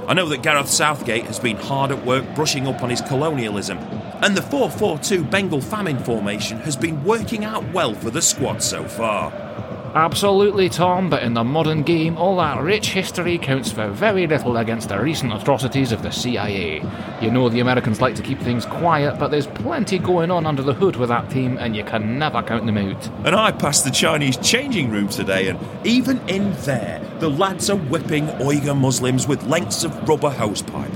I 0.10 0.16
know 0.16 0.28
that 0.30 0.42
Gareth 0.42 0.70
Southgate 0.70 1.26
has 1.26 1.38
been 1.38 1.56
hard 1.56 1.92
at 1.92 2.04
work 2.04 2.26
brushing 2.34 2.68
up 2.68 2.82
on 2.82 2.90
his 2.90 3.00
colonialism, 3.00 3.78
and 4.24 4.36
the 4.36 4.42
4 4.42 4.72
4 4.72 4.98
2 4.98 5.24
Bengal 5.24 5.62
famine 5.62 6.00
formation 6.00 6.58
has 6.62 6.76
been 6.76 7.04
working 7.04 7.46
out 7.46 7.72
well 7.74 7.94
for 7.94 8.10
the 8.10 8.20
squad 8.20 8.64
so 8.64 8.86
far. 8.86 9.49
Absolutely, 9.96 10.70
Tom, 10.70 11.10
but 11.10 11.24
in 11.24 11.34
the 11.34 11.44
modern 11.44 11.82
game, 11.82 12.16
all 12.16 12.38
that 12.38 12.62
rich 12.62 12.90
history 12.90 13.40
counts 13.40 13.72
for 13.72 13.90
very 13.90 14.28
little 14.28 14.58
against 14.58 14.90
the 14.90 15.02
recent 15.02 15.34
atrocities 15.34 15.92
of 15.92 16.04
the 16.04 16.12
CIA. 16.12 16.84
You 17.22 17.32
know 17.32 17.50
the 17.50 17.60
Americans 17.60 18.00
like 18.00 18.14
to 18.16 18.22
keep 18.22 18.40
things 18.40 18.68
quiet, 18.68 19.18
but 19.18 19.32
there's 19.32 19.48
plenty 19.48 19.98
going 19.98 20.30
on 20.30 20.46
under 20.46 20.62
the 20.62 20.74
hood 20.74 20.96
with 20.96 21.10
that 21.10 21.32
team, 21.32 21.58
and 21.58 21.76
you 21.76 21.84
can 21.84 22.20
never 22.20 22.44
count 22.44 22.68
them 22.68 22.78
out. 22.78 23.08
And 23.26 23.36
I 23.36 23.52
passed 23.52 23.84
the 23.84 23.90
Chinese 23.90 24.38
changing 24.38 24.92
room 24.92 25.10
today, 25.10 25.48
and 25.48 25.60
even 25.84 26.20
in 26.30 26.54
there, 26.62 27.02
the 27.20 27.30
lads 27.30 27.72
are 27.72 27.78
whipping 27.78 28.28
Uyghur 28.28 28.78
Muslims 28.78 29.28
with 29.28 29.44
lengths 29.48 29.84
of 29.84 30.08
rubber 30.08 30.30
hosepipe. 30.30 30.96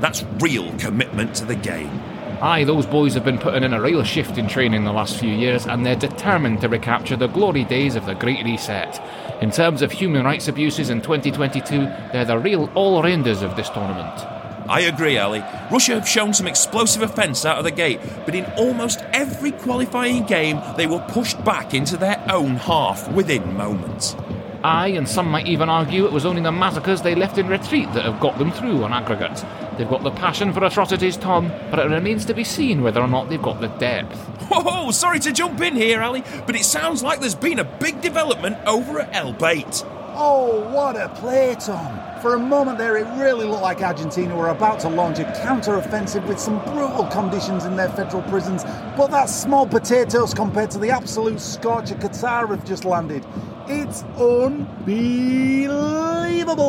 That's 0.00 0.24
real 0.40 0.70
commitment 0.78 1.34
to 1.36 1.46
the 1.46 1.56
game. 1.56 2.02
Aye, 2.40 2.62
those 2.62 2.86
boys 2.86 3.14
have 3.14 3.24
been 3.24 3.38
putting 3.38 3.64
in 3.64 3.72
a 3.72 3.82
real 3.82 4.04
shift 4.04 4.38
in 4.38 4.46
training 4.46 4.84
the 4.84 4.92
last 4.92 5.16
few 5.16 5.32
years, 5.32 5.66
and 5.66 5.84
they're 5.84 5.96
determined 5.96 6.60
to 6.60 6.68
recapture 6.68 7.16
the 7.16 7.26
glory 7.26 7.64
days 7.64 7.96
of 7.96 8.06
the 8.06 8.14
Great 8.14 8.44
Reset. 8.44 9.02
In 9.42 9.50
terms 9.50 9.82
of 9.82 9.90
human 9.90 10.24
rights 10.24 10.46
abuses 10.46 10.88
in 10.88 11.00
2022, 11.00 11.78
they're 12.12 12.24
the 12.24 12.38
real 12.38 12.70
all 12.76 13.02
rounders 13.02 13.42
of 13.42 13.56
this 13.56 13.68
tournament. 13.70 14.24
I 14.68 14.82
agree, 14.82 15.18
Ali. 15.18 15.40
Russia 15.72 15.94
have 15.94 16.06
shown 16.06 16.32
some 16.32 16.46
explosive 16.46 17.02
offence 17.02 17.44
out 17.44 17.58
of 17.58 17.64
the 17.64 17.72
gate, 17.72 18.00
but 18.24 18.36
in 18.36 18.44
almost 18.56 19.00
every 19.12 19.50
qualifying 19.50 20.24
game, 20.24 20.60
they 20.76 20.86
were 20.86 21.04
pushed 21.08 21.44
back 21.44 21.74
into 21.74 21.96
their 21.96 22.24
own 22.30 22.54
half 22.54 23.10
within 23.10 23.56
moments. 23.56 24.14
Aye, 24.62 24.88
and 24.88 25.08
some 25.08 25.28
might 25.28 25.48
even 25.48 25.68
argue 25.68 26.04
it 26.04 26.12
was 26.12 26.26
only 26.26 26.42
the 26.42 26.52
massacres 26.52 27.02
they 27.02 27.16
left 27.16 27.38
in 27.38 27.48
retreat 27.48 27.92
that 27.94 28.04
have 28.04 28.20
got 28.20 28.38
them 28.38 28.52
through 28.52 28.84
on 28.84 28.92
aggregate. 28.92 29.44
They've 29.78 29.88
got 29.88 30.02
the 30.02 30.10
passion 30.10 30.52
for 30.52 30.64
atrocities, 30.64 31.16
Tom, 31.16 31.52
but 31.70 31.78
it 31.78 31.84
remains 31.88 32.24
to 32.24 32.34
be 32.34 32.42
seen 32.42 32.82
whether 32.82 33.00
or 33.00 33.06
not 33.06 33.28
they've 33.30 33.40
got 33.40 33.60
the 33.60 33.68
depth. 33.68 34.18
Oh, 34.50 34.90
sorry 34.90 35.20
to 35.20 35.30
jump 35.30 35.60
in 35.60 35.76
here, 35.76 36.02
Ali, 36.02 36.24
but 36.46 36.56
it 36.56 36.64
sounds 36.64 37.02
like 37.02 37.20
there's 37.20 37.36
been 37.36 37.60
a 37.60 37.64
big 37.64 38.00
development 38.00 38.56
over 38.66 38.98
at 38.98 39.14
Al 39.14 39.34
Bayt. 39.34 39.84
Oh, 40.16 40.68
what 40.74 40.96
a 40.96 41.08
play, 41.10 41.54
Tom. 41.60 42.00
For 42.20 42.34
a 42.34 42.38
moment 42.40 42.78
there, 42.78 42.96
it 42.96 43.06
really 43.20 43.44
looked 43.44 43.62
like 43.62 43.80
Argentina 43.80 44.34
were 44.34 44.48
about 44.48 44.80
to 44.80 44.88
launch 44.88 45.20
a 45.20 45.24
counter 45.42 45.76
offensive 45.76 46.26
with 46.26 46.40
some 46.40 46.58
brutal 46.64 47.04
conditions 47.04 47.64
in 47.64 47.76
their 47.76 47.90
federal 47.90 48.24
prisons, 48.24 48.64
but 48.96 49.12
that's 49.12 49.32
small 49.32 49.64
potatoes 49.64 50.34
compared 50.34 50.72
to 50.72 50.78
the 50.78 50.90
absolute 50.90 51.38
scorcher 51.38 51.94
Qatar 51.94 52.48
have 52.48 52.64
just 52.64 52.84
landed. 52.84 53.24
It's 53.68 54.02
unbelievable, 54.16 54.72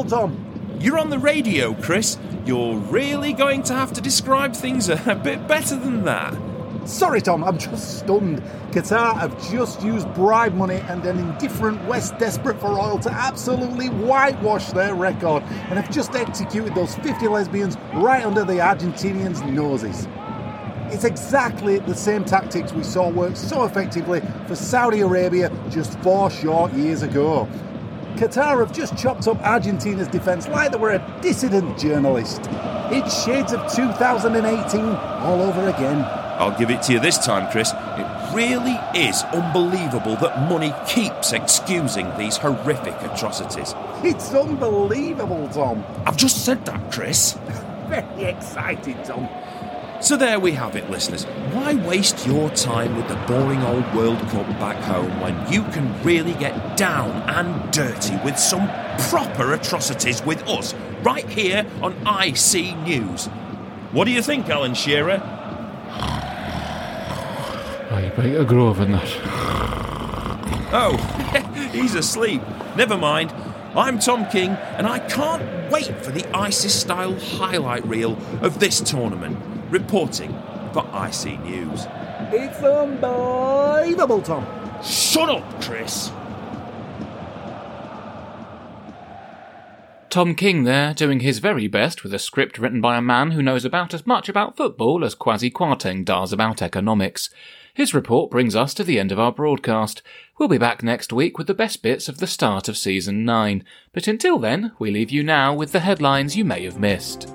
Tom. 0.04 0.46
You're 0.80 1.00
on 1.00 1.10
the 1.10 1.18
radio, 1.20 1.74
Chris. 1.74 2.18
You're 2.50 2.78
really 2.78 3.32
going 3.32 3.62
to 3.62 3.76
have 3.76 3.94
to 3.94 4.02
describe 4.02 4.56
things 4.56 4.90
a, 4.90 5.00
a 5.06 5.14
bit 5.14 5.48
better 5.48 5.76
than 5.76 6.06
that. 6.06 6.36
Sorry, 6.84 7.22
Tom, 7.22 7.44
I'm 7.44 7.60
just 7.60 8.00
stunned. 8.00 8.42
Qatar 8.72 9.16
have 9.20 9.52
just 9.52 9.84
used 9.84 10.12
bribe 10.16 10.56
money 10.56 10.78
and 10.88 11.06
an 11.06 11.20
indifferent 11.20 11.86
West 11.86 12.18
desperate 12.18 12.60
for 12.60 12.70
oil 12.70 12.98
to 13.02 13.12
absolutely 13.12 13.90
whitewash 13.90 14.72
their 14.72 14.96
record 14.96 15.44
and 15.44 15.78
have 15.78 15.92
just 15.92 16.16
executed 16.16 16.74
those 16.74 16.96
50 16.96 17.28
lesbians 17.28 17.78
right 17.94 18.26
under 18.26 18.44
the 18.44 18.54
Argentinians' 18.54 19.48
noses. 19.48 20.08
It's 20.92 21.04
exactly 21.04 21.78
the 21.78 21.94
same 21.94 22.26
tactics 22.26 22.74
we 22.74 22.82
saw 22.82 23.12
work 23.12 23.36
so 23.36 23.66
effectively 23.66 24.24
for 24.48 24.56
Saudi 24.56 25.02
Arabia 25.02 25.52
just 25.70 26.00
four 26.00 26.32
short 26.32 26.74
years 26.74 27.04
ago. 27.04 27.48
Qatar 28.16 28.60
have 28.60 28.74
just 28.74 28.98
chopped 28.98 29.28
up 29.28 29.40
Argentina's 29.42 30.08
defence 30.08 30.48
like 30.48 30.72
they 30.72 30.78
were 30.78 30.92
a 30.92 31.20
dissident 31.22 31.78
journalist. 31.78 32.42
It's 32.92 33.24
shades 33.24 33.54
of 33.54 33.72
2018 33.74 34.82
all 34.82 35.42
over 35.42 35.68
again. 35.70 36.04
I'll 36.40 36.58
give 36.58 36.72
it 36.72 36.82
to 36.84 36.94
you 36.94 37.00
this 37.00 37.18
time, 37.18 37.52
Chris. 37.52 37.72
It 37.74 38.34
really 38.34 38.78
is 38.96 39.24
unbelievable 39.34 40.16
that 40.18 40.50
money 40.50 40.74
keeps 40.88 41.34
excusing 41.34 42.10
these 42.18 42.38
horrific 42.38 42.96
atrocities. 43.02 43.76
It's 44.04 44.34
unbelievable, 44.34 45.50
Tom. 45.50 45.84
I've 46.06 46.18
just 46.18 46.46
said 46.46 46.66
that, 46.66 46.92
Chris. 46.92 47.34
Very 47.88 48.24
excited, 48.24 49.04
Tom. 49.04 49.28
So 50.02 50.16
there 50.16 50.40
we 50.40 50.54
have 50.54 50.78
it, 50.78 50.90
listeners. 50.90 51.26
Why 51.52 51.76
waste 51.76 52.26
your 52.26 52.50
time 52.52 52.96
with 52.96 53.10
the 53.10 53.16
boring 53.28 53.62
old 53.64 53.94
World 53.94 54.20
Cup 54.30 54.48
back 54.58 54.78
home 54.78 55.20
when 55.20 55.52
you 55.52 55.62
can 55.74 56.02
really 56.04 56.34
get 56.36 56.78
down 56.78 57.10
and 57.30 57.70
dirty 57.74 58.16
with 58.24 58.40
some 58.40 58.70
proper 59.10 59.52
atrocities 59.54 60.24
with 60.24 60.42
us 60.48 60.74
right 61.04 61.28
here 61.28 61.66
on 61.82 61.94
I 62.08 62.32
See 62.32 62.76
News? 62.76 63.26
What 63.92 64.06
do 64.06 64.12
you 64.12 64.22
think, 64.22 64.48
Alan 64.50 64.74
Shearer? 64.74 65.22
I 67.92 68.14
bite 68.16 68.36
a 68.36 68.46
grove 68.46 68.80
in 68.80 68.94
that. 68.94 69.10
Oh, 70.72 70.96
he's 71.74 71.96
asleep. 71.96 72.42
Never 72.78 72.98
mind. 72.98 73.34
I'm 73.76 74.00
Tom 74.00 74.28
King, 74.30 74.52
and 74.52 74.88
I 74.88 75.00
can't 75.00 75.44
wait 75.70 76.04
for 76.04 76.12
the 76.12 76.26
ISIS 76.34 76.80
style 76.80 77.20
highlight 77.20 77.86
reel 77.86 78.18
of 78.42 78.60
this 78.60 78.80
tournament. 78.80 79.59
Reporting 79.70 80.32
for 80.74 80.88
I 80.92 81.12
See 81.12 81.38
News. 81.38 81.86
It's 82.32 82.58
unbelievable, 82.58 84.22
Tom. 84.22 84.46
Shut 84.84 85.30
up, 85.30 85.62
Chris. 85.62 86.12
Tom 90.10 90.34
King 90.34 90.64
there, 90.64 90.96
doing 90.96 91.20
his 91.20 91.38
very 91.38 91.68
best 91.68 92.02
with 92.02 92.16
a 92.16 92.20
script 92.20 92.58
written 92.58 92.82
by 92.82 92.98
a 92.98 93.02
man 93.02 93.32
who 93.32 93.44
knows 93.44 93.64
about 93.64 93.94
as 93.94 94.08
much 94.08 94.28
about 94.28 94.58
football 94.58 95.06
as 95.06 95.14
Kwasi 95.14 95.52
Kwarteng 95.52 96.04
does 96.04 96.34
about 96.34 96.64
economics. 96.64 97.30
His 97.76 97.94
report 97.94 98.32
brings 98.32 98.56
us 98.56 98.74
to 98.74 98.84
the 98.84 99.00
end 99.00 99.12
of 99.12 99.20
our 99.20 99.32
broadcast. 99.32 100.02
We'll 100.40 100.50
be 100.50 100.58
back 100.58 100.82
next 100.82 101.14
week 101.14 101.38
with 101.38 101.46
the 101.46 101.54
best 101.54 101.84
bits 101.84 102.10
of 102.10 102.18
the 102.18 102.26
start 102.26 102.68
of 102.68 102.76
season 102.76 103.24
9. 103.24 103.64
But 103.94 104.08
until 104.08 104.40
then, 104.40 104.72
we 104.80 104.90
leave 104.90 105.12
you 105.12 105.22
now 105.22 105.54
with 105.54 105.74
the 105.74 105.82
headlines 105.82 106.36
you 106.36 106.44
may 106.44 106.64
have 106.64 106.80
missed. 106.80 107.32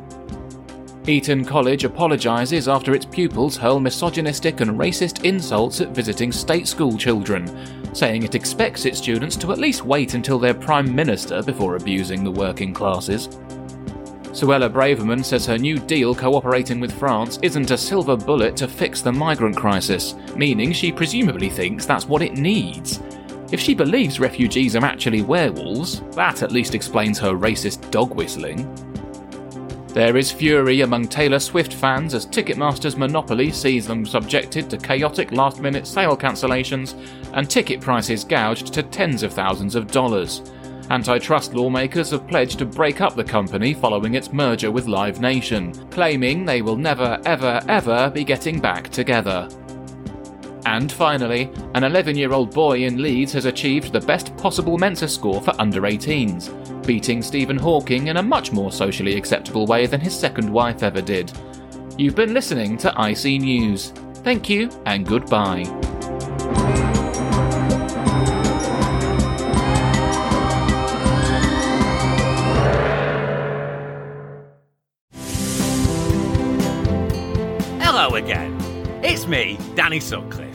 Eton 1.06 1.44
College 1.44 1.84
apologises 1.84 2.66
after 2.66 2.94
its 2.94 3.04
pupils 3.04 3.58
hurl 3.58 3.78
misogynistic 3.78 4.60
and 4.60 4.78
racist 4.78 5.22
insults 5.24 5.82
at 5.82 5.90
visiting 5.90 6.32
state 6.32 6.66
school 6.66 6.96
children, 6.96 7.94
saying 7.94 8.22
it 8.22 8.34
expects 8.34 8.86
its 8.86 8.98
students 8.98 9.36
to 9.36 9.52
at 9.52 9.58
least 9.58 9.84
wait 9.84 10.14
until 10.14 10.38
they're 10.38 10.54
Prime 10.54 10.94
Minister 10.94 11.42
before 11.42 11.76
abusing 11.76 12.24
the 12.24 12.30
working 12.30 12.72
classes. 12.72 13.28
Suella 14.32 14.72
Braverman 14.72 15.22
says 15.22 15.44
her 15.44 15.58
new 15.58 15.78
deal 15.78 16.14
cooperating 16.14 16.80
with 16.80 16.98
France 16.98 17.38
isn't 17.42 17.70
a 17.70 17.78
silver 17.78 18.16
bullet 18.16 18.56
to 18.56 18.66
fix 18.66 19.02
the 19.02 19.12
migrant 19.12 19.56
crisis, 19.56 20.14
meaning 20.36 20.72
she 20.72 20.90
presumably 20.90 21.50
thinks 21.50 21.84
that's 21.84 22.08
what 22.08 22.22
it 22.22 22.38
needs. 22.38 23.00
If 23.52 23.60
she 23.60 23.74
believes 23.74 24.18
refugees 24.18 24.74
are 24.74 24.84
actually 24.84 25.20
werewolves, 25.20 26.00
that 26.12 26.42
at 26.42 26.50
least 26.50 26.74
explains 26.74 27.18
her 27.18 27.32
racist 27.32 27.90
dog 27.90 28.14
whistling. 28.14 28.66
There 29.94 30.16
is 30.16 30.33
fury 30.33 30.80
among 30.80 31.07
Taylor 31.07 31.38
Swift 31.38 31.72
fans 31.72 32.14
as 32.14 32.26
Ticketmaster's 32.26 32.96
monopoly 32.96 33.52
sees 33.52 33.87
them 33.87 34.04
subjected 34.04 34.68
to 34.68 34.76
chaotic 34.76 35.30
last 35.30 35.61
minute 35.61 35.87
sale 35.87 36.16
cancellations 36.16 36.96
and 37.33 37.48
ticket 37.48 37.80
prices 37.80 38.24
gouged 38.24 38.74
to 38.74 38.83
tens 38.83 39.22
of 39.22 39.33
thousands 39.33 39.76
of 39.76 39.87
dollars. 39.87 40.42
Antitrust 40.90 41.54
lawmakers 41.54 42.11
have 42.11 42.26
pledged 42.26 42.59
to 42.59 42.66
break 42.66 43.00
up 43.00 43.14
the 43.14 43.22
company 43.22 43.72
following 43.72 44.16
its 44.16 44.33
merger 44.33 44.72
with 44.72 44.88
Live 44.88 45.20
Nation, 45.20 45.72
claiming 45.90 46.44
they 46.44 46.61
will 46.61 46.76
never, 46.76 47.20
ever, 47.24 47.61
ever 47.68 48.11
be 48.11 48.24
getting 48.24 48.59
back 48.59 48.88
together. 48.88 49.48
And 50.66 50.90
finally, 50.90 51.50
an 51.74 51.85
11 51.85 52.16
year 52.16 52.33
old 52.33 52.55
boy 52.55 52.85
in 52.85 53.03
Leeds 53.03 53.33
has 53.33 53.44
achieved 53.44 53.92
the 53.92 54.00
best 54.00 54.37
possible 54.37 54.79
Mensa 54.79 55.09
score 55.09 55.40
for 55.40 55.55
under 55.61 55.83
18s, 55.83 56.87
beating 56.87 57.22
Stephen 57.22 57.59
Hawking 57.59 58.09
in 58.09 58.16
a 58.16 58.22
much 58.22 58.53
more 58.53 58.72
socially 58.72 59.16
acceptable 59.16 59.66
way 59.66 59.87
than 59.87 60.00
his 60.00 60.18
second 60.18 60.50
wife 60.50 60.83
ever 60.83 61.03
did. 61.03 61.33
You've 61.98 62.16
been 62.16 62.35
listening 62.35 62.77
to 62.79 62.98
I 63.00 63.12
See 63.12 63.38
News. 63.38 63.92
Thank 64.24 64.48
you 64.48 64.70
and 64.87 65.07
goodbye. 65.07 65.64
Hello 77.81 78.16
again. 78.16 78.55
It's 79.05 79.27
me, 79.27 79.59
Danny 79.77 80.00
Sutcliffe. 80.00 80.53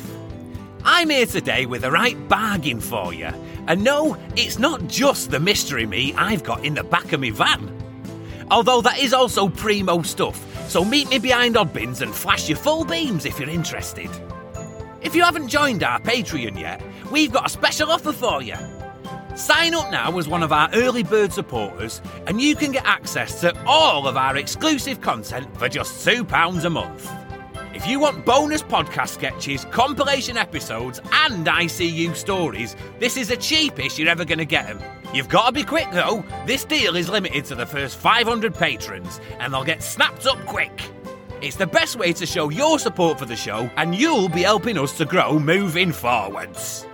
I'm 0.99 1.11
here 1.11 1.25
today 1.25 1.65
with 1.65 1.83
the 1.83 1.91
right 1.91 2.27
bargain 2.27 2.81
for 2.81 3.13
you. 3.13 3.29
And 3.67 3.85
no, 3.85 4.17
it's 4.35 4.59
not 4.59 4.85
just 4.87 5.31
the 5.31 5.39
mystery 5.39 5.85
me 5.85 6.13
I've 6.17 6.43
got 6.43 6.65
in 6.65 6.73
the 6.73 6.83
back 6.83 7.13
of 7.13 7.21
my 7.21 7.29
van. 7.29 7.71
Although 8.51 8.81
that 8.81 8.99
is 8.99 9.13
also 9.13 9.47
primo 9.47 10.01
stuff, 10.01 10.37
so 10.69 10.83
meet 10.83 11.09
me 11.09 11.17
behind 11.17 11.55
Oddbins 11.55 12.01
and 12.01 12.13
flash 12.13 12.49
your 12.49 12.57
full 12.57 12.83
beams 12.83 13.23
if 13.23 13.39
you're 13.39 13.49
interested. 13.49 14.09
If 14.99 15.15
you 15.15 15.23
haven't 15.23 15.47
joined 15.47 15.83
our 15.83 16.01
Patreon 16.01 16.59
yet, 16.59 16.83
we've 17.09 17.31
got 17.31 17.45
a 17.45 17.49
special 17.49 17.91
offer 17.91 18.11
for 18.11 18.41
you. 18.41 18.57
Sign 19.37 19.75
up 19.75 19.89
now 19.91 20.17
as 20.17 20.27
one 20.27 20.43
of 20.43 20.51
our 20.51 20.69
early 20.73 21.03
bird 21.03 21.31
supporters, 21.31 22.01
and 22.27 22.41
you 22.41 22.57
can 22.57 22.73
get 22.73 22.85
access 22.85 23.39
to 23.39 23.57
all 23.65 24.05
of 24.05 24.17
our 24.17 24.35
exclusive 24.35 24.99
content 24.99 25.47
for 25.57 25.69
just 25.69 26.05
£2 26.05 26.65
a 26.65 26.69
month. 26.69 27.09
If 27.79 27.87
you 27.87 28.01
want 28.01 28.25
bonus 28.25 28.61
podcast 28.61 29.07
sketches, 29.07 29.63
compilation 29.71 30.35
episodes, 30.35 30.99
and 31.13 31.45
ICU 31.47 32.13
stories, 32.13 32.75
this 32.99 33.15
is 33.15 33.29
the 33.29 33.37
cheapest 33.37 33.97
you're 33.97 34.09
ever 34.09 34.25
going 34.25 34.39
to 34.39 34.45
get 34.45 34.67
them. 34.67 34.81
You've 35.13 35.29
got 35.29 35.45
to 35.45 35.51
be 35.53 35.63
quick 35.63 35.87
though. 35.93 36.25
This 36.45 36.65
deal 36.65 36.97
is 36.97 37.07
limited 37.07 37.45
to 37.45 37.55
the 37.55 37.65
first 37.65 37.95
500 37.97 38.53
patrons, 38.53 39.21
and 39.39 39.53
they'll 39.53 39.63
get 39.63 39.81
snapped 39.81 40.27
up 40.27 40.37
quick. 40.45 40.91
It's 41.41 41.55
the 41.55 41.65
best 41.67 41.95
way 41.95 42.11
to 42.11 42.25
show 42.25 42.49
your 42.49 42.79
support 42.79 43.17
for 43.17 43.25
the 43.25 43.37
show, 43.37 43.71
and 43.77 43.95
you'll 43.95 44.27
be 44.27 44.41
helping 44.41 44.77
us 44.77 44.97
to 44.97 45.05
grow 45.05 45.39
moving 45.39 45.93
forwards. 45.93 46.85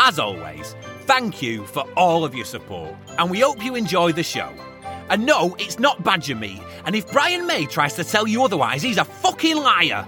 As 0.00 0.18
always, 0.18 0.74
thank 1.02 1.42
you 1.42 1.66
for 1.66 1.82
all 1.94 2.24
of 2.24 2.34
your 2.34 2.46
support, 2.46 2.94
and 3.18 3.30
we 3.30 3.40
hope 3.40 3.62
you 3.62 3.74
enjoy 3.74 4.12
the 4.12 4.22
show. 4.22 4.50
And 5.10 5.26
no, 5.26 5.54
it's 5.58 5.78
not 5.78 6.02
badger 6.02 6.36
meat, 6.36 6.62
and 6.86 6.96
if 6.96 7.12
Brian 7.12 7.46
May 7.46 7.66
tries 7.66 7.92
to 7.96 8.02
tell 8.02 8.26
you 8.26 8.42
otherwise, 8.42 8.80
he's 8.80 8.96
a 8.96 9.04
fucking 9.04 9.58
liar. 9.58 10.06